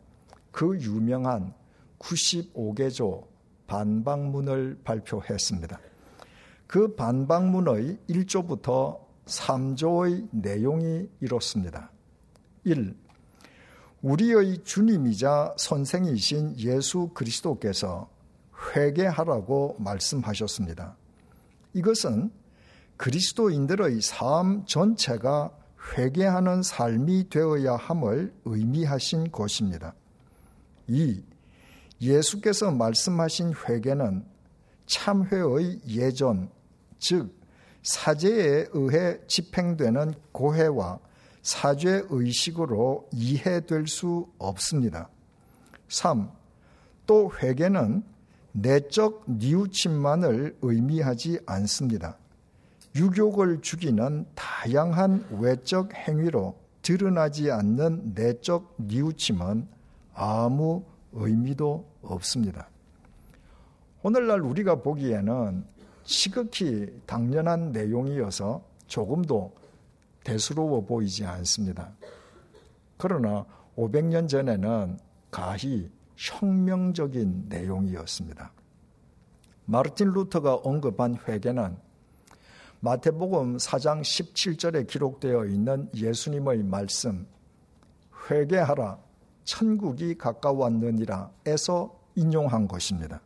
그 0.52 0.78
유명한 0.80 1.54
95개조 1.98 3.26
반박문을 3.66 4.80
발표했습니다. 4.84 5.80
그 6.66 6.94
반박문의 6.94 7.98
1조부터 8.10 9.00
3조의 9.24 10.28
내용이 10.32 11.08
이렇습니다. 11.20 11.90
1. 12.68 12.94
우리의 14.02 14.62
주님이자 14.62 15.54
선생이신 15.56 16.58
예수 16.58 17.08
그리스도께서 17.14 18.10
회개하라고 18.76 19.76
말씀하셨습니다. 19.78 20.94
이것은 21.72 22.30
그리스도인들의 22.98 24.02
삶 24.02 24.66
전체가 24.66 25.50
회개하는 25.96 26.62
삶이 26.62 27.30
되어야 27.30 27.76
함을 27.76 28.34
의미하신 28.44 29.32
것입니다. 29.32 29.94
2. 30.88 31.24
예수께서 32.02 32.70
말씀하신 32.70 33.54
회개는 33.66 34.26
참회의 34.84 35.80
예전, 35.88 36.50
즉 36.98 37.34
사제에 37.82 38.66
의해 38.72 39.18
집행되는 39.26 40.12
고해와 40.32 40.98
사죄 41.48 42.02
의식으로 42.10 43.08
이해될 43.10 43.86
수 43.86 44.28
없습니다. 44.36 45.08
3. 45.88 46.30
또 47.06 47.32
회개는 47.42 48.02
내적 48.52 49.24
뉘우침만을 49.26 50.58
의미하지 50.60 51.38
않습니다. 51.46 52.18
유욕을 52.94 53.62
죽이는 53.62 54.26
다양한 54.34 55.26
외적 55.40 55.94
행위로 55.94 56.54
드러나지 56.82 57.50
않는 57.50 58.12
내적 58.14 58.74
뉘우침은 58.76 59.66
아무 60.12 60.84
의미도 61.12 61.88
없습니다. 62.02 62.68
오늘날 64.02 64.42
우리가 64.42 64.82
보기에는 64.82 65.64
시극히 66.04 66.92
당연한 67.06 67.72
내용이어서 67.72 68.62
조금도 68.86 69.57
대수로워 70.28 70.84
보이지 70.84 71.24
않습니다. 71.24 71.90
그러나 72.98 73.46
500년 73.76 74.28
전에는 74.28 74.98
가히 75.30 75.90
혁명적인 76.16 77.46
내용이었습니다. 77.48 78.52
마르틴 79.64 80.12
루터가 80.12 80.56
언급한 80.56 81.16
회개는 81.26 81.78
마태복음 82.80 83.56
4장 83.56 84.02
17절에 84.02 84.86
기록되어 84.86 85.46
있는 85.46 85.88
예수님의 85.94 86.62
말씀 86.64 87.26
회개하라 88.30 88.98
천국이 89.44 90.18
가까웠느니라 90.18 91.30
에서 91.46 91.98
인용한 92.16 92.68
것입니다. 92.68 93.22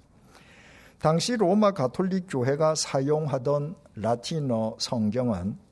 당시 1.01 1.37
로마 1.37 1.73
가톨릭 1.73 2.27
교회가 2.29 2.77
사용하던 2.77 3.75
라틴어 3.97 4.77
성경은 4.79 5.72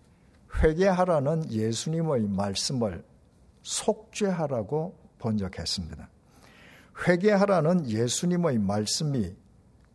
회개하라는 0.57 1.51
예수님의 1.51 2.29
말씀을 2.29 3.05
속죄하라고 3.63 4.97
번역했습니다. 5.19 6.09
회개하라는 7.07 7.89
예수님의 7.89 8.59
말씀이 8.59 9.35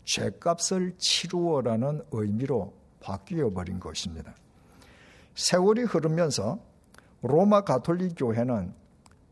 죄값을 0.06 0.96
치루어라는 0.98 2.04
의미로 2.12 2.74
바뀌어 3.00 3.52
버린 3.52 3.80
것입니다. 3.80 4.36
세월이 5.36 5.84
흐르면서 5.84 6.60
로마 7.22 7.62
가톨릭 7.62 8.14
교회는 8.18 8.74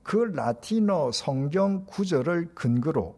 그 0.02 0.18
라틴어 0.18 1.12
성경 1.12 1.86
구절을 1.86 2.54
근거로 2.54 3.16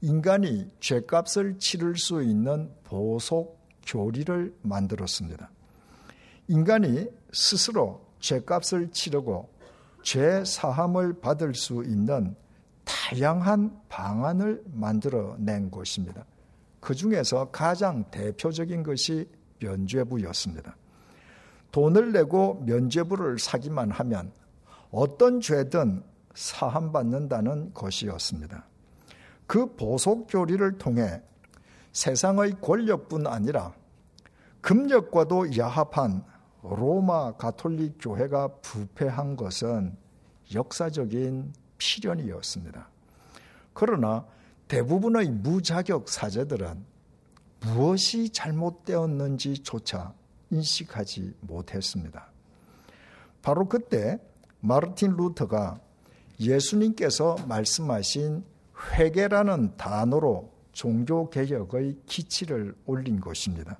인간이 0.00 0.70
죄값을 0.80 1.58
치를 1.58 1.96
수 1.96 2.22
있는 2.22 2.72
보속 2.84 3.58
교리를 3.86 4.54
만들었습니다. 4.62 5.50
인간이 6.48 7.06
스스로 7.32 8.06
죄값을 8.20 8.90
치르고 8.90 9.48
죄 10.02 10.42
사함을 10.44 11.20
받을 11.20 11.54
수 11.54 11.84
있는 11.84 12.34
다양한 12.84 13.78
방안을 13.88 14.62
만들어낸 14.72 15.70
것입니다. 15.70 16.24
그 16.80 16.94
중에서 16.94 17.50
가장 17.50 18.04
대표적인 18.10 18.82
것이 18.82 19.28
면죄부였습니다. 19.60 20.74
돈을 21.70 22.12
내고 22.12 22.62
면죄부를 22.64 23.38
사기만 23.38 23.90
하면 23.90 24.32
어떤 24.90 25.40
죄든 25.40 26.02
사함받는다는 26.34 27.74
것이었습니다. 27.74 28.64
그 29.46 29.74
보속 29.76 30.28
교리를 30.28 30.78
통해 30.78 31.20
세상의 31.92 32.60
권력뿐 32.62 33.26
아니라 33.26 33.74
금력과도 34.62 35.56
야합한 35.58 36.24
로마 36.62 37.32
가톨릭 37.32 37.96
교회가 38.00 38.48
부패한 38.62 39.36
것은 39.36 39.96
역사적인 40.54 41.52
필연이었습니다. 41.78 42.88
그러나 43.72 44.26
대부분의 44.66 45.30
무자격 45.30 46.08
사제들은 46.08 46.84
무엇이 47.60 48.30
잘못되었는지조차 48.30 50.14
인식하지 50.50 51.34
못했습니다. 51.40 52.30
바로 53.42 53.68
그때 53.68 54.18
마르틴 54.60 55.16
루터가 55.16 55.80
예수님께서 56.40 57.36
말씀하신 57.46 58.44
회개라는 58.92 59.76
단어로 59.76 60.52
종교 60.72 61.28
개혁의 61.30 61.98
기치를 62.06 62.74
올린 62.86 63.20
것입니다. 63.20 63.78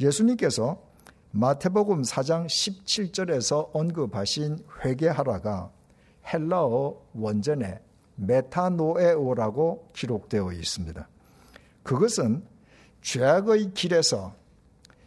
예수님께서 0.00 0.91
마태복음 1.34 2.02
4장 2.02 2.44
17절에서 2.46 3.70
언급하신 3.72 4.58
회개하라가 4.84 5.72
헬라어 6.30 7.00
원전에 7.14 7.80
메타노에오라고 8.16 9.88
기록되어 9.94 10.52
있습니다. 10.52 11.08
그것은 11.82 12.44
죄악의 13.00 13.72
길에서 13.72 14.34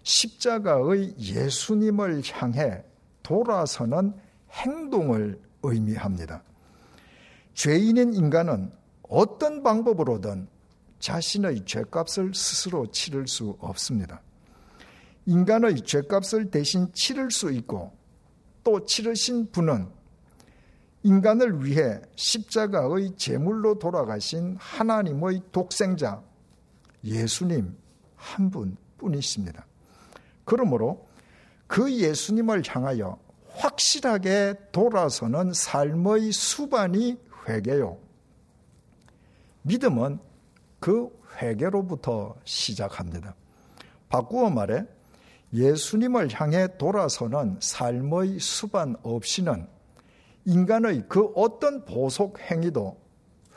십자가의 0.01 1.15
예수님을 1.19 2.23
향해 2.31 2.83
돌아서는 3.21 4.15
행동을 4.51 5.39
의미합니다. 5.61 6.41
죄인인 7.53 8.15
인간은 8.15 8.71
어떤 9.03 9.61
방법으로든 9.61 10.47
자신의 10.99 11.65
죄값을 11.65 12.33
스스로 12.33 12.89
치를 12.91 13.27
수 13.27 13.55
없습니다. 13.59 14.21
인간의 15.25 15.81
죄값을 15.81 16.51
대신 16.51 16.91
치를 16.93 17.31
수 17.31 17.51
있고 17.51 17.97
또 18.63 18.85
치르신 18.85 19.51
분은 19.51 19.87
인간을 21.03 21.63
위해 21.63 22.01
십자가의 22.15 23.15
제물로 23.15 23.77
돌아가신 23.77 24.57
하나님의 24.59 25.41
독생자 25.51 26.23
예수님 27.03 27.77
한 28.15 28.49
분뿐이십니다. 28.49 29.67
그러므로 30.45 31.07
그 31.67 31.91
예수님을 31.91 32.63
향하여 32.67 33.19
확실하게 33.49 34.55
돌아서는 34.71 35.53
삶의 35.53 36.31
수반이 36.31 37.17
회개요. 37.47 37.97
믿음은 39.61 40.19
그 40.79 41.09
회개로부터 41.37 42.35
시작합니다. 42.43 43.35
바꾸어 44.09 44.49
말해 44.49 44.85
예수님을 45.53 46.29
향해 46.33 46.67
돌아서는 46.77 47.57
삶의 47.59 48.39
수반 48.39 48.95
없이는 49.03 49.67
인간의 50.45 51.05
그 51.07 51.31
어떤 51.35 51.85
보속 51.85 52.39
행위도 52.39 52.97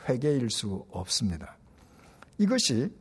회개일 0.07 0.49
수 0.49 0.85
없습니다. 0.91 1.57
이것이 2.37 2.91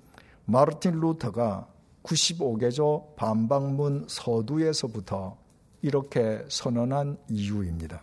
마르틴 0.44 1.01
루터가 1.01 1.68
95개조 2.03 3.14
반박문 3.16 4.07
서두에서부터 4.09 5.37
이렇게 5.83 6.44
선언한 6.48 7.18
이유입니다. 7.29 8.03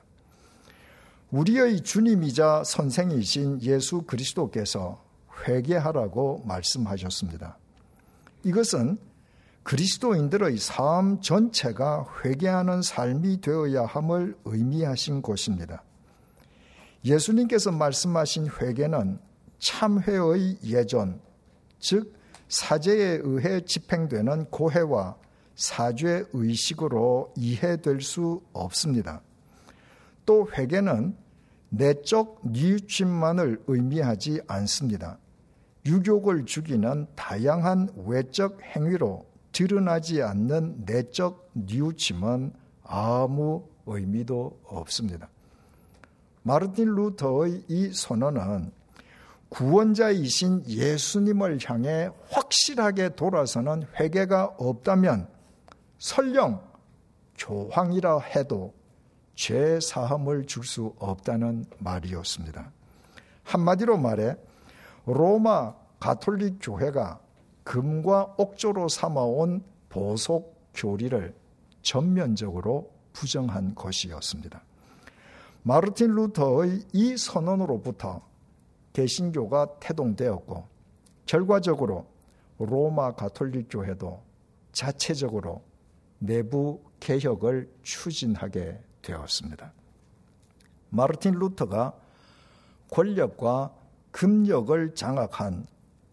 우리의 1.31 1.81
주님이자 1.81 2.63
선생이신 2.63 3.61
예수 3.63 4.03
그리스도께서 4.03 5.03
회개하라고 5.47 6.43
말씀하셨습니다. 6.45 7.57
이것은 8.43 8.97
그리스도인들의 9.65 10.57
삶 10.57 11.19
전체가 11.21 12.05
회개하는 12.23 12.83
삶이 12.83 13.41
되어야 13.41 13.85
함을 13.85 14.37
의미하신 14.45 15.23
것입니다. 15.23 15.83
예수님께서 17.03 17.71
말씀하신 17.71 18.47
회개는 18.61 19.17
참회의 19.57 20.59
예전, 20.65 21.19
즉 21.79 22.13
사제에 22.47 23.21
의해 23.23 23.61
집행되는 23.65 24.51
고해와 24.51 25.17
사죄 25.55 26.25
의식으로 26.31 27.33
이해될 27.35 28.01
수 28.01 28.43
없습니다. 28.53 29.23
또 30.27 30.47
회개는 30.55 31.17
내적 31.69 32.41
뉘우침만을 32.43 33.63
의미하지 33.65 34.41
않습니다. 34.45 35.17
유욕을 35.87 36.45
죽이는 36.45 37.07
다양한 37.15 37.89
외적 38.05 38.61
행위로 38.61 39.25
드러나지 39.55 40.21
않는 40.21 40.83
내적 40.85 41.49
뉘우침은 41.53 42.51
아무 42.83 43.63
의미도 43.85 44.59
없습니다. 44.65 45.29
마르틴 46.43 46.93
루터의 46.93 47.63
이 47.69 47.93
선언은 47.93 48.73
구원자이신 49.47 50.65
예수님을 50.67 51.59
향해 51.63 52.09
확실하게 52.29 53.15
돌아서는 53.15 53.85
회개가 53.97 54.55
없다면 54.57 55.29
설령 55.99 56.61
교황이라 57.37 58.19
해도 58.19 58.73
죄 59.35 59.79
사함을 59.79 60.47
줄 60.47 60.65
수 60.65 60.93
없다는 60.99 61.63
말이었습니다. 61.79 62.71
한마디로 63.43 63.97
말해 63.97 64.35
로마 65.05 65.73
가톨릭 66.01 66.57
교회가 66.61 67.21
금과 67.65 68.35
옥조로 68.37 68.87
삼아온 68.87 69.61
보속 69.89 70.55
교리를 70.73 71.35
전면적으로 71.81 72.91
부정한 73.11 73.75
것이었습니다. 73.75 74.61
마르틴 75.63 76.13
루터의 76.13 76.85
이 76.93 77.17
선언으로부터 77.17 78.21
개신교가 78.93 79.79
태동되었고 79.79 80.67
결과적으로 81.25 82.05
로마 82.59 83.13
가톨릭 83.13 83.67
교회도 83.69 84.21
자체적으로 84.71 85.63
내부 86.19 86.81
개혁을 86.99 87.69
추진하게 87.81 88.79
되었습니다. 89.01 89.73
마르틴 90.91 91.33
루터가 91.33 91.93
권력과 92.91 93.73
금력을 94.11 94.93
장악한 94.93 95.65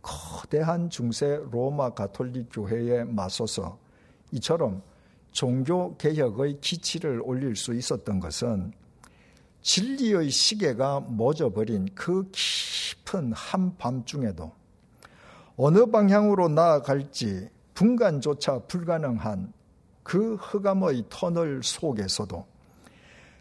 거대한 0.02 0.90
중세 0.90 1.40
로마 1.50 1.90
가톨릭 1.90 2.48
교회에 2.52 3.04
맞서서 3.04 3.78
이처럼 4.32 4.82
종교 5.30 5.96
개혁의 5.96 6.60
기치를 6.60 7.22
올릴 7.24 7.56
수 7.56 7.74
있었던 7.74 8.20
것은 8.20 8.72
진리의 9.62 10.28
시계가 10.28 11.00
멎어버린 11.00 11.88
그 11.94 12.28
깊은 12.32 13.32
한밤중에도 13.32 14.52
어느 15.56 15.86
방향으로 15.86 16.48
나아갈지 16.48 17.48
분간조차 17.74 18.60
불가능한 18.66 19.52
그 20.02 20.34
흑암의 20.34 21.04
터널 21.08 21.62
속에서도 21.62 22.46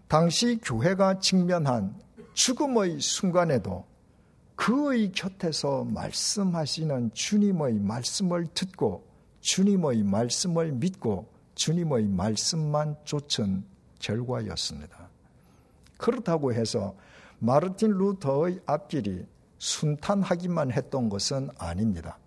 당시 0.08 0.60
교회가 0.62 1.19
직면한 1.19 1.95
죽음의 2.34 3.00
순간에도 3.00 3.86
그의 4.62 5.12
곁에서 5.12 5.84
말씀하시는 5.86 7.15
주님의 7.15 7.80
말씀을 7.80 8.45
듣고 8.54 9.08
주님의 9.39 10.04
말씀을 10.04 10.74
믿고 10.74 11.28
주님의 11.56 12.10
말씀만 12.10 12.95
쫓은 13.04 13.63
결과였습니다. 13.97 15.10
그렇다고 15.97 16.54
해서 16.54 16.95
마르틴 17.39 17.89
루터의 17.89 18.60
앞길이 18.67 19.26
순탄하기만 19.58 20.71
했던 20.71 21.10
것은 21.10 21.50
아닙니다. 21.58 22.19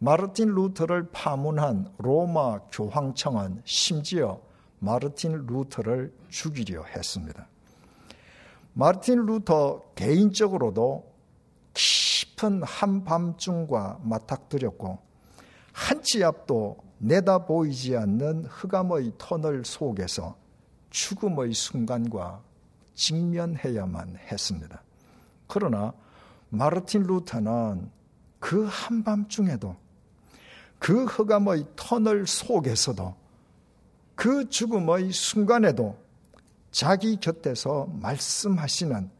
마르틴 0.00 0.48
루터를 0.48 1.10
파문한 1.12 1.92
로마 1.98 2.58
교황청은 2.72 3.62
심지어 3.64 4.40
마르틴 4.80 5.46
루터를 5.46 6.12
죽이려 6.28 6.82
했습니다. 6.86 7.46
마르틴 8.72 9.26
루터 9.26 9.92
개인적으로도 9.94 11.11
깊은 11.74 12.62
한밤중과 12.62 14.00
맞닥뜨렸고 14.02 14.98
한치 15.72 16.22
앞도 16.22 16.76
내다 16.98 17.46
보이지 17.46 17.96
않는 17.96 18.44
흑암의 18.44 19.12
터널 19.18 19.64
속에서 19.64 20.36
죽음의 20.90 21.54
순간과 21.54 22.42
직면해야만 22.94 24.18
했습니다. 24.30 24.82
그러나 25.46 25.92
마르틴 26.50 27.02
루터는 27.04 27.90
그 28.38 28.66
한밤중에도 28.68 29.76
그 30.78 31.04
흑암의 31.04 31.64
터널 31.76 32.26
속에서도 32.26 33.14
그 34.14 34.48
죽음의 34.48 35.12
순간에도 35.12 35.96
자기 36.70 37.16
곁에서 37.16 37.86
말씀하시는 38.00 39.10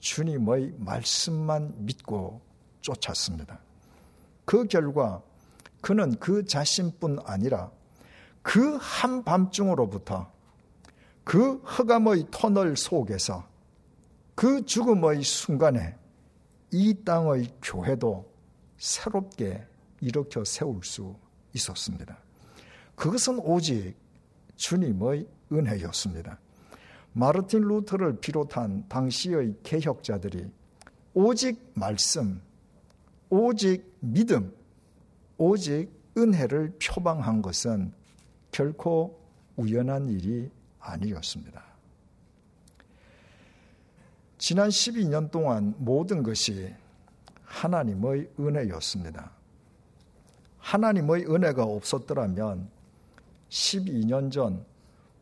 주님의 0.00 0.74
말씀만 0.78 1.74
믿고 1.78 2.40
쫓았습니다. 2.80 3.58
그 4.44 4.66
결과 4.66 5.22
그는 5.80 6.18
그 6.18 6.44
자신뿐 6.44 7.18
아니라 7.24 7.70
그 8.42 8.78
한밤중으로부터 8.80 10.30
그 11.24 11.60
흑암의 11.64 12.28
터널 12.30 12.76
속에서 12.76 13.46
그 14.34 14.64
죽음의 14.64 15.22
순간에 15.22 15.96
이 16.70 16.94
땅의 17.04 17.56
교회도 17.62 18.30
새롭게 18.78 19.66
일으켜 20.00 20.44
세울 20.44 20.82
수 20.84 21.14
있었습니다. 21.54 22.16
그것은 22.94 23.40
오직 23.40 23.94
주님의 24.56 25.26
은혜였습니다. 25.52 26.38
마르틴 27.18 27.62
루터를 27.62 28.20
비롯한 28.20 28.88
당시의 28.88 29.56
개혁자들이 29.64 30.48
오직 31.14 31.72
말씀, 31.74 32.40
오직 33.28 33.92
믿음, 33.98 34.54
오직 35.36 35.90
은혜를 36.16 36.76
표방한 36.80 37.42
것은 37.42 37.92
결코 38.52 39.18
우연한 39.56 40.08
일이 40.10 40.48
아니었습니다. 40.78 41.60
지난 44.38 44.68
12년 44.68 45.32
동안 45.32 45.74
모든 45.78 46.22
것이 46.22 46.72
하나님의 47.42 48.30
은혜였습니다. 48.38 49.32
하나님의 50.58 51.26
은혜가 51.26 51.64
없었더라면 51.64 52.70
12년 53.48 54.30
전 54.30 54.64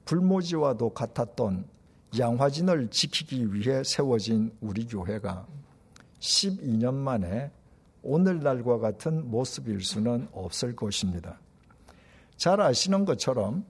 불모지와도 0.04 0.90
같았던 0.90 1.75
양화진을 2.18 2.88
지키기 2.88 3.52
위해 3.52 3.82
세워진 3.84 4.52
우리 4.60 4.86
교회가 4.86 5.46
12년 6.20 6.94
만에 6.94 7.50
오늘날과 8.02 8.78
같은 8.78 9.30
모습일 9.30 9.80
수는 9.82 10.28
없을 10.32 10.74
것입니다. 10.74 11.38
잘 12.36 12.60
아시는 12.60 13.04
것처럼 13.04 13.64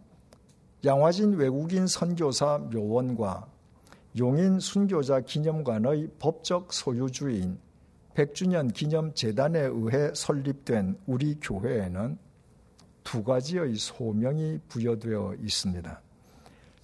양화진 0.84 1.34
외국인 1.34 1.86
선교사 1.86 2.58
묘원과 2.58 3.48
용인 4.18 4.60
순교자 4.60 5.20
기념관의 5.20 6.10
법적 6.18 6.72
소유주인 6.72 7.58
100주년 8.14 8.72
기념 8.72 9.12
재단에 9.14 9.60
의해 9.60 10.10
설립된 10.14 10.98
우리 11.06 11.38
교회에는 11.40 12.18
두 13.04 13.22
가지의 13.22 13.76
소명이 13.76 14.60
부여되어 14.68 15.34
있습니다. 15.42 16.00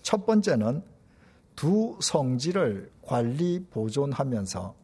첫 0.03 0.27
번째는 0.27 0.83
두 1.63 1.97
성지를 2.01 2.91
관리 3.03 3.65
보존하면서 3.71 4.75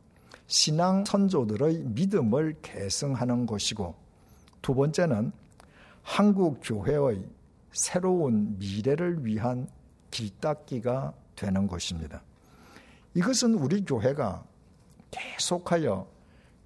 신앙 0.46 1.04
선조들의 1.04 1.80
믿음을 1.86 2.54
계승하는 2.62 3.46
것이고 3.46 3.96
두 4.62 4.76
번째는 4.76 5.32
한국 6.04 6.60
교회의 6.62 7.24
새로운 7.72 8.56
미래를 8.60 9.26
위한 9.26 9.66
길닦기가 10.12 11.14
되는 11.34 11.66
것입니다. 11.66 12.22
이것은 13.14 13.54
우리 13.54 13.84
교회가 13.84 14.44
계속하여 15.10 16.06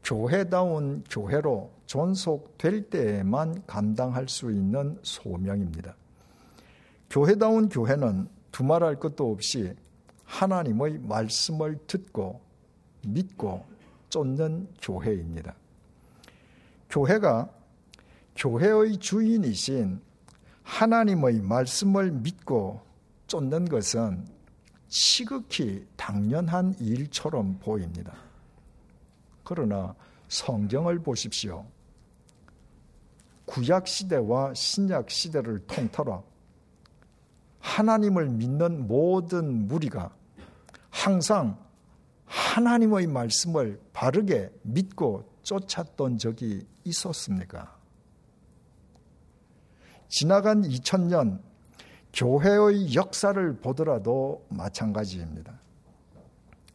교회다운 0.05 1.05
교회로 1.09 1.71
존속될 1.87 2.91
때에만 2.91 3.63
감당할 3.67 4.29
수 4.29 4.51
있는 4.53 4.99
소명입니다. 5.03 5.97
교회다운 7.09 7.71
교회는 7.71 8.29
두말할 8.51 9.01
것도 9.01 9.33
없이 9.33 9.75
하나님의 10.33 10.99
말씀을 11.01 11.79
듣고 11.87 12.41
믿고 13.07 13.67
쫓는 14.09 14.67
교회입니다. 14.81 15.55
교회가 16.89 17.51
교회의 18.35 18.97
주인이신 18.97 20.01
하나님의 20.63 21.43
말씀을 21.43 22.11
믿고 22.11 22.81
쫓는 23.27 23.67
것은 23.67 24.27
시극히 24.89 25.87
당연한 25.97 26.75
일처럼 26.81 27.59
보입니다. 27.59 28.15
그러나 29.45 29.95
성경을 30.29 31.01
보십시오. 31.01 31.67
구약 33.45 33.87
시대와 33.87 34.55
신약 34.55 35.11
시대를 35.11 35.59
통틀어 35.67 36.25
하나님을 37.61 38.31
믿는 38.31 38.87
모든 38.87 39.69
무리가 39.69 40.11
항상 40.93 41.59
하나님의 42.27 43.09
말씀을 43.09 43.81
바르게 43.93 44.53
믿고 44.63 45.25
쫓았던 45.43 46.19
적이 46.19 46.65
있었습니까? 46.85 47.77
지나간 50.09 50.63
2000년 50.63 51.41
교회의 52.13 52.95
역사를 52.95 53.57
보더라도 53.57 54.45
마찬가지입니다. 54.51 55.59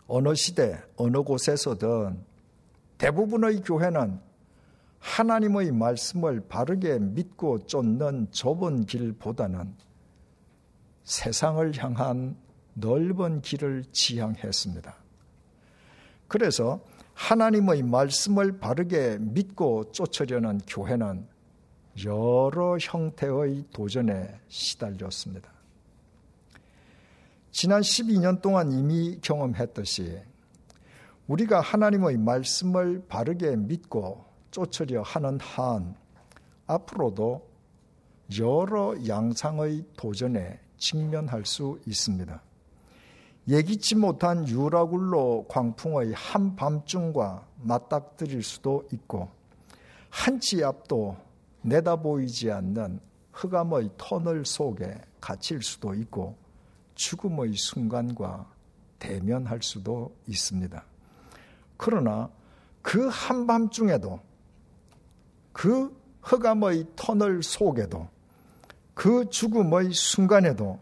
어느 0.07 0.33
시대, 0.33 0.81
어느 0.95 1.21
곳에서든 1.21 2.19
대부분의 2.97 3.61
교회는 3.61 4.19
하나님의 4.99 5.71
말씀을 5.71 6.41
바르게 6.47 6.97
믿고 6.99 7.65
쫓는 7.67 8.31
좁은 8.31 8.85
길보다는 8.85 9.75
세상을 11.03 11.71
향한 11.77 12.35
넓은 12.79 13.41
길을 13.41 13.85
지향했습니다. 13.91 14.95
그래서 16.27 16.81
하나님의 17.13 17.83
말씀을 17.83 18.59
바르게 18.59 19.17
믿고 19.19 19.91
쫓으려는 19.91 20.59
교회는 20.67 21.27
여러 22.05 22.77
형태의 22.79 23.65
도전에 23.73 24.39
시달렸습니다. 24.47 25.49
지난 27.49 27.81
12년 27.81 28.41
동안 28.41 28.71
이미 28.71 29.17
경험했듯이 29.21 30.19
우리가 31.25 31.59
하나님의 31.59 32.17
말씀을 32.17 33.03
바르게 33.07 33.55
믿고 33.55 34.25
쫓으려 34.51 35.01
하는 35.01 35.39
한 35.39 35.95
앞으로도 36.67 37.49
여러 38.39 38.95
양상의 39.07 39.85
도전에 39.97 40.59
직면할 40.77 41.45
수 41.45 41.79
있습니다. 41.87 42.46
예기치 43.47 43.95
못한 43.95 44.47
유라굴로 44.47 45.45
광풍의 45.47 46.13
한밤중과 46.13 47.47
맞닥뜨릴 47.61 48.43
수도 48.43 48.85
있고 48.91 49.29
한치 50.09 50.63
앞도 50.63 51.15
내다보이지 51.61 52.51
않는 52.51 52.99
흑암의 53.31 53.91
터널 53.97 54.45
속에 54.45 54.99
갇힐 55.21 55.61
수도 55.61 55.93
있고 55.93 56.35
죽음의 56.95 57.53
순간과 57.53 58.49
대면할 58.99 59.61
수도 59.61 60.13
있습니다. 60.27 60.83
그러나 61.77 62.29
그 62.81 63.07
한밤중에도 63.07 64.19
그 65.53 65.95
흑암의 66.21 66.87
터널 66.95 67.43
속에도 67.43 68.09
그 68.93 69.29
죽음의 69.29 69.93
순간에도 69.93 70.79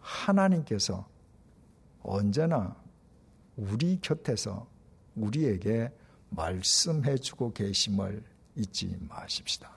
하나님께서 0.00 1.06
언제나 2.04 2.76
우리 3.56 3.98
곁에서 4.00 4.68
우리에게 5.16 5.90
말씀해 6.30 7.16
주고 7.16 7.52
계심을 7.52 8.22
잊지 8.56 8.96
마십시다. 9.08 9.70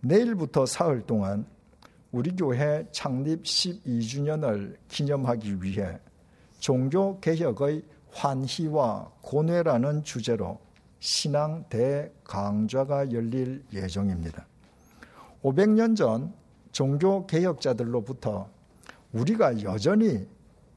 내일부터 0.00 0.66
사흘 0.66 1.02
동안 1.02 1.46
우리 2.10 2.34
교회 2.34 2.86
창립 2.92 3.42
12주년을 3.42 4.76
기념하기 4.88 5.62
위해 5.62 5.98
종교 6.58 7.20
개혁의 7.20 7.82
환희와 8.12 9.12
고뇌라는 9.20 10.04
주제로 10.04 10.58
신앙 11.00 11.64
대강좌가 11.68 13.12
열릴 13.12 13.62
예정입니다. 13.72 14.46
500년 15.42 15.94
전 15.96 16.32
종교 16.72 17.26
개혁자들로부터 17.26 18.48
우리가 19.12 19.62
여전히 19.62 20.26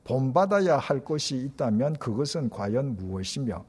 본받아야 0.09 0.79
할 0.79 1.05
것이 1.05 1.37
있다면 1.37 1.93
그것은 1.97 2.49
과연 2.49 2.95
무엇이며 2.95 3.63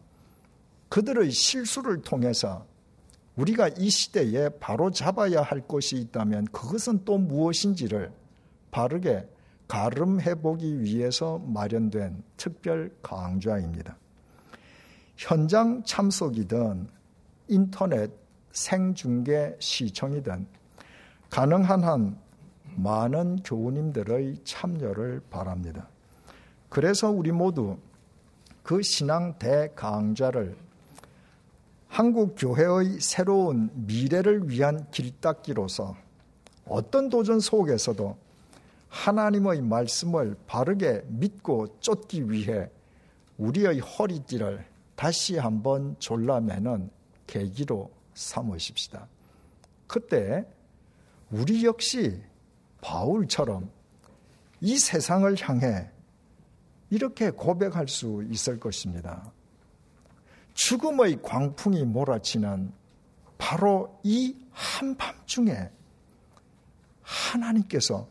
그들의 0.88 1.30
실수를 1.30 2.00
통해서 2.00 2.64
우리가 3.36 3.68
이 3.68 3.90
시대에 3.90 4.48
바로 4.48 4.90
잡아야 4.90 5.42
할 5.42 5.60
것이 5.60 5.96
있다면 5.96 6.46
그것은 6.46 7.04
또 7.04 7.18
무엇인지를 7.18 8.10
바르게 8.70 9.28
가름해 9.68 10.36
보기 10.36 10.80
위해서 10.80 11.38
마련된 11.40 12.22
특별 12.38 12.90
강좌입니다. 13.02 13.98
현장 15.18 15.84
참석이든 15.84 16.88
인터넷 17.48 18.10
생중계 18.52 19.56
시청이든 19.58 20.46
가능한 21.28 21.84
한 21.84 22.18
많은 22.76 23.42
교우님들의 23.44 24.38
참여를 24.44 25.20
바랍니다. 25.28 25.86
그래서 26.70 27.10
우리 27.10 27.32
모두 27.32 27.76
그 28.62 28.80
신앙 28.80 29.38
대강좌를 29.38 30.56
한국 31.88 32.36
교회의 32.38 33.00
새로운 33.00 33.68
미래를 33.74 34.48
위한 34.48 34.88
길닦기로서 34.92 35.96
어떤 36.66 37.08
도전 37.08 37.40
속에서도 37.40 38.16
하나님의 38.88 39.62
말씀을 39.62 40.36
바르게 40.46 41.02
믿고 41.08 41.80
쫓기 41.80 42.30
위해 42.30 42.70
우리의 43.38 43.80
허리띠를 43.80 44.64
다시 44.94 45.36
한번 45.36 45.96
졸라매는 45.98 46.90
계기로 47.26 47.90
삼으십시다. 48.14 49.08
그때 49.88 50.46
우리 51.32 51.64
역시 51.64 52.22
바울처럼 52.80 53.68
이 54.60 54.78
세상을 54.78 55.34
향해 55.40 55.90
이렇게 56.90 57.30
고백할 57.30 57.88
수 57.88 58.24
있을 58.30 58.58
것입니다. 58.58 59.32
죽음의 60.54 61.22
광풍이 61.22 61.84
몰아치는 61.84 62.72
바로 63.38 63.98
이 64.02 64.36
한밤중에 64.52 65.70
하나님께서 67.02 68.08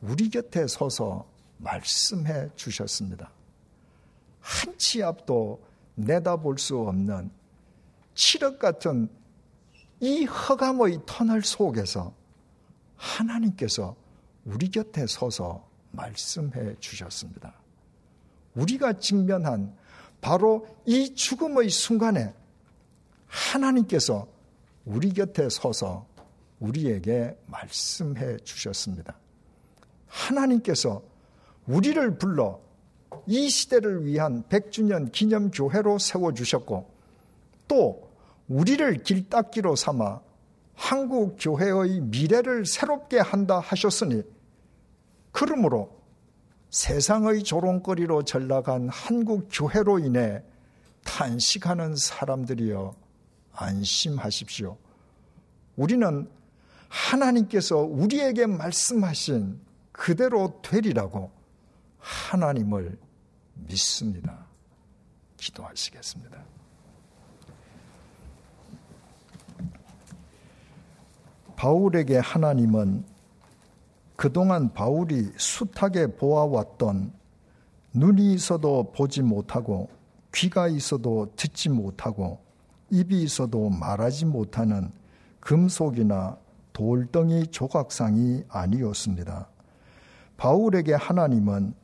우리 0.00 0.30
곁에 0.30 0.66
서서 0.66 1.26
말씀해 1.58 2.50
주셨습니다. 2.56 3.30
한치 4.40 5.02
앞도 5.02 5.62
내다볼 5.94 6.58
수 6.58 6.78
없는 6.78 7.30
칠흑 8.14 8.58
같은 8.58 9.08
이 10.00 10.24
허감의 10.24 11.00
터널 11.06 11.42
속에서 11.42 12.14
하나님께서 12.96 13.94
우리 14.44 14.68
곁에 14.68 15.06
서서 15.06 15.68
말씀해 15.92 16.76
주셨습니다. 16.80 17.61
우리가 18.54 18.94
직면한 18.94 19.74
바로 20.20 20.66
이 20.86 21.14
죽음의 21.14 21.70
순간에 21.70 22.32
하나님께서 23.26 24.26
우리 24.84 25.12
곁에 25.12 25.48
서서 25.50 26.06
우리에게 26.60 27.36
말씀해 27.46 28.38
주셨습니다. 28.38 29.16
하나님께서 30.06 31.02
우리를 31.66 32.18
불러 32.18 32.60
이 33.26 33.48
시대를 33.48 34.04
위한 34.04 34.42
100주년 34.48 35.10
기념 35.12 35.50
교회로 35.50 35.98
세워 35.98 36.32
주셨고 36.32 36.90
또 37.68 38.10
우리를 38.48 39.02
길닦기로 39.02 39.76
삼아 39.76 40.20
한국 40.74 41.36
교회의 41.38 42.00
미래를 42.00 42.66
새롭게 42.66 43.18
한다 43.18 43.60
하셨으니 43.60 44.22
그러므로 45.30 46.01
세상의 46.72 47.42
조롱거리로 47.42 48.24
전락한 48.24 48.88
한국 48.88 49.48
교회로 49.52 49.98
인해 49.98 50.42
탄식하는 51.04 51.96
사람들이여 51.96 52.94
안심하십시오. 53.52 54.78
우리는 55.76 56.30
하나님께서 56.88 57.76
우리에게 57.76 58.46
말씀하신 58.46 59.60
그대로 59.92 60.60
되리라고 60.62 61.30
하나님을 61.98 62.98
믿습니다. 63.54 64.46
기도하시겠습니다. 65.36 66.42
바울에게 71.54 72.16
하나님은 72.16 73.11
그동안 74.22 74.72
바울이 74.72 75.32
숱하게 75.36 76.14
보아왔던 76.14 77.12
눈이 77.92 78.34
있어도 78.34 78.92
보지 78.92 79.20
못하고 79.20 79.88
귀가 80.32 80.68
있어도 80.68 81.32
듣지 81.34 81.68
못하고 81.68 82.38
입이 82.90 83.20
있어도 83.20 83.68
말하지 83.68 84.26
못하는 84.26 84.92
금속이나 85.40 86.38
돌덩이 86.72 87.48
조각상이 87.48 88.44
아니었습니다. 88.48 89.48
바울에게 90.36 90.94
하나님은 90.94 91.74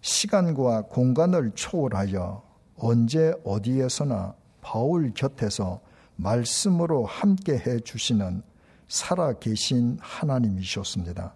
시간과 0.00 0.86
공간을 0.86 1.52
초월하여 1.54 2.42
언제 2.76 3.32
어디에서나 3.44 4.34
바울 4.62 5.14
곁에서 5.14 5.80
말씀으로 6.16 7.04
함께 7.04 7.52
해 7.56 7.78
주시는 7.78 8.42
살아 8.88 9.32
계신 9.34 9.96
하나님이셨습니다. 10.00 11.34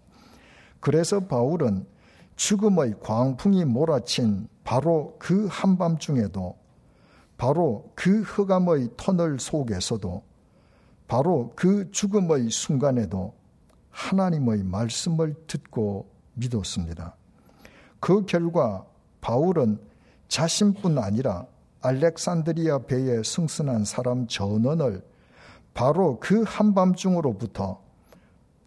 그래서 0.80 1.20
바울은 1.20 1.86
죽음의 2.36 3.00
광풍이 3.00 3.64
몰아친 3.64 4.48
바로 4.64 5.16
그 5.18 5.48
한밤중에도 5.50 6.56
바로 7.36 7.90
그 7.94 8.22
흑암의 8.22 8.90
터널 8.96 9.38
속에서도 9.40 10.22
바로 11.06 11.52
그 11.56 11.90
죽음의 11.90 12.50
순간에도 12.50 13.34
하나님의 13.90 14.64
말씀을 14.64 15.34
듣고 15.46 16.10
믿었습니다. 16.34 17.16
그 18.00 18.24
결과 18.26 18.84
바울은 19.20 19.80
자신뿐 20.28 20.98
아니라 20.98 21.46
알렉산드리아 21.80 22.80
배에 22.80 23.22
승선한 23.22 23.84
사람 23.84 24.26
전원을 24.26 25.02
바로 25.74 26.18
그 26.20 26.44
한밤중으로부터 26.46 27.80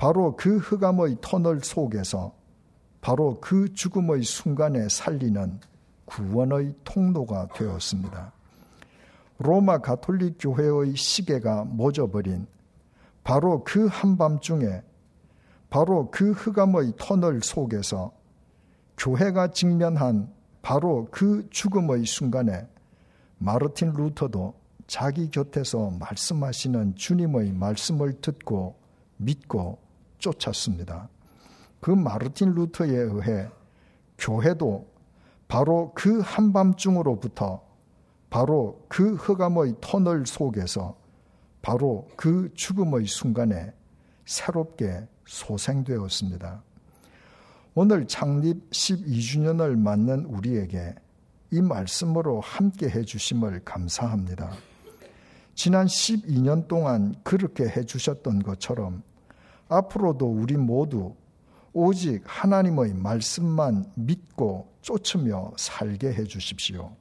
바로 0.02 0.36
그 0.36 0.58
흑암의 0.58 1.18
터널 1.22 1.60
속에서 1.60 2.34
바로 3.02 3.40
그 3.40 3.72
죽음의 3.72 4.24
순간에 4.24 4.90
살리는 4.90 5.60
구원의 6.06 6.74
통로가 6.84 7.50
되었습니다. 7.54 8.34
로마 9.38 9.78
가톨릭 9.78 10.38
교회의 10.40 10.96
시계가 10.96 11.66
멎어버린 11.66 12.48
바로 13.24 13.64
그 13.64 13.86
한밤중에 13.86 14.82
바로 15.70 16.10
그 16.10 16.32
흑암의 16.32 16.94
터널 16.98 17.40
속에서 17.44 18.12
교회가 18.98 19.52
직면한 19.52 20.34
바로 20.64 21.10
그 21.12 21.48
죽음의 21.52 22.08
순간에 22.08 22.68
마르틴 23.38 23.94
루터도 23.94 24.56
자기 24.88 25.30
곁에서 25.30 25.92
말씀하시는 25.92 26.96
주님의 26.96 27.52
말씀을 27.54 28.14
듣고 28.20 28.82
믿고 29.18 29.91
쫓았습니다. 30.22 31.10
그 31.82 31.92
마르틴 31.92 32.54
루터에 32.54 32.96
의해 32.96 33.50
교회도 34.18 34.88
바로 35.48 35.92
그 35.94 36.22
한밤중으로부터 36.22 37.62
바로 38.30 38.82
그 38.88 39.16
흑암의 39.16 39.76
터널 39.82 40.26
속에서 40.26 40.96
바로 41.62 42.08
그 42.16 42.50
죽음의 42.54 43.06
순간에 43.08 43.74
새롭게 44.26 45.08
소생되었습니다. 45.26 46.64
오늘 47.74 48.08
창립 48.08 48.70
12주년을 48.70 49.78
맞는 49.78 50.26
우리에게 50.26 50.96
이 51.52 51.62
말씀으로 51.62 52.40
함께 52.40 52.90
해주심을 52.90 53.62
감사합니다. 53.66 54.52
지난 55.54 55.86
12년 55.86 56.68
동안 56.68 57.16
그렇게 57.24 57.66
해주셨던 57.66 58.44
것처럼 58.44 59.04
앞으로도 59.72 60.28
우리 60.28 60.58
모두 60.58 61.16
오직 61.74 62.22
하나님의 62.26 62.94
말씀만 62.94 63.86
믿고 63.96 64.68
쫓으며 64.82 65.54
살게 65.56 66.14
해 66.14 66.24
주십시오. 66.26 66.92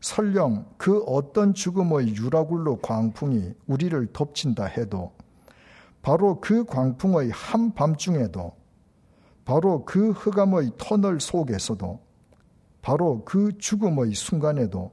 설령 0.00 0.66
그 0.78 1.02
어떤 1.02 1.52
죽음의 1.52 2.16
유라굴로 2.16 2.78
광풍이 2.78 3.52
우리를 3.66 4.08
덮친다 4.12 4.64
해도 4.64 5.12
바로 6.00 6.40
그 6.40 6.64
광풍의 6.64 7.30
한밤중에도 7.30 8.56
바로 9.44 9.84
그 9.84 10.10
흑암의 10.10 10.72
터널 10.78 11.20
속에서도 11.20 12.00
바로 12.80 13.22
그 13.24 13.56
죽음의 13.58 14.14
순간에도 14.14 14.90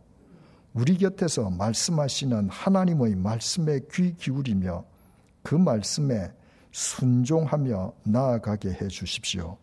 우리 0.74 0.97
곁에서 0.97 1.50
말씀하시는 1.50 2.50
하나님의 2.50 3.16
말씀에 3.16 3.80
귀 3.91 4.16
기울이며 4.16 4.84
그 5.41 5.56
말씀에 5.56 6.32
순종하며 6.72 7.94
나아가게 8.04 8.70
해 8.70 8.88
주십시오. 8.88 9.58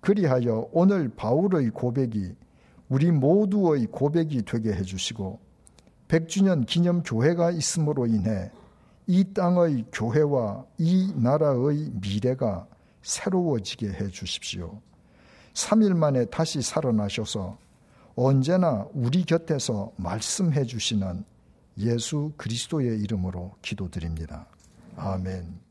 그리하여 0.00 0.68
오늘 0.72 1.08
바울의 1.08 1.70
고백이 1.70 2.34
우리 2.88 3.10
모두의 3.10 3.86
고백이 3.86 4.42
되게 4.42 4.72
해 4.72 4.82
주시고 4.82 5.40
100주년 6.08 6.66
기념 6.66 7.02
교회가 7.02 7.50
있음으로 7.50 8.06
인해 8.06 8.50
이 9.06 9.24
땅의 9.32 9.86
교회와 9.92 10.64
이 10.78 11.12
나라의 11.16 11.90
미래가 12.00 12.66
새로워지게 13.02 13.88
해 13.88 14.08
주십시오. 14.08 14.80
3일 15.54 15.94
만에 15.94 16.26
다시 16.26 16.60
살아나셔서 16.60 17.56
언제나 18.14 18.86
우리 18.94 19.24
곁에서 19.24 19.92
말씀해 19.96 20.64
주시는 20.64 21.24
예수 21.78 22.32
그리스도의 22.36 23.00
이름으로 23.00 23.54
기도드립니다. 23.62 24.46
아멘. 24.96 25.65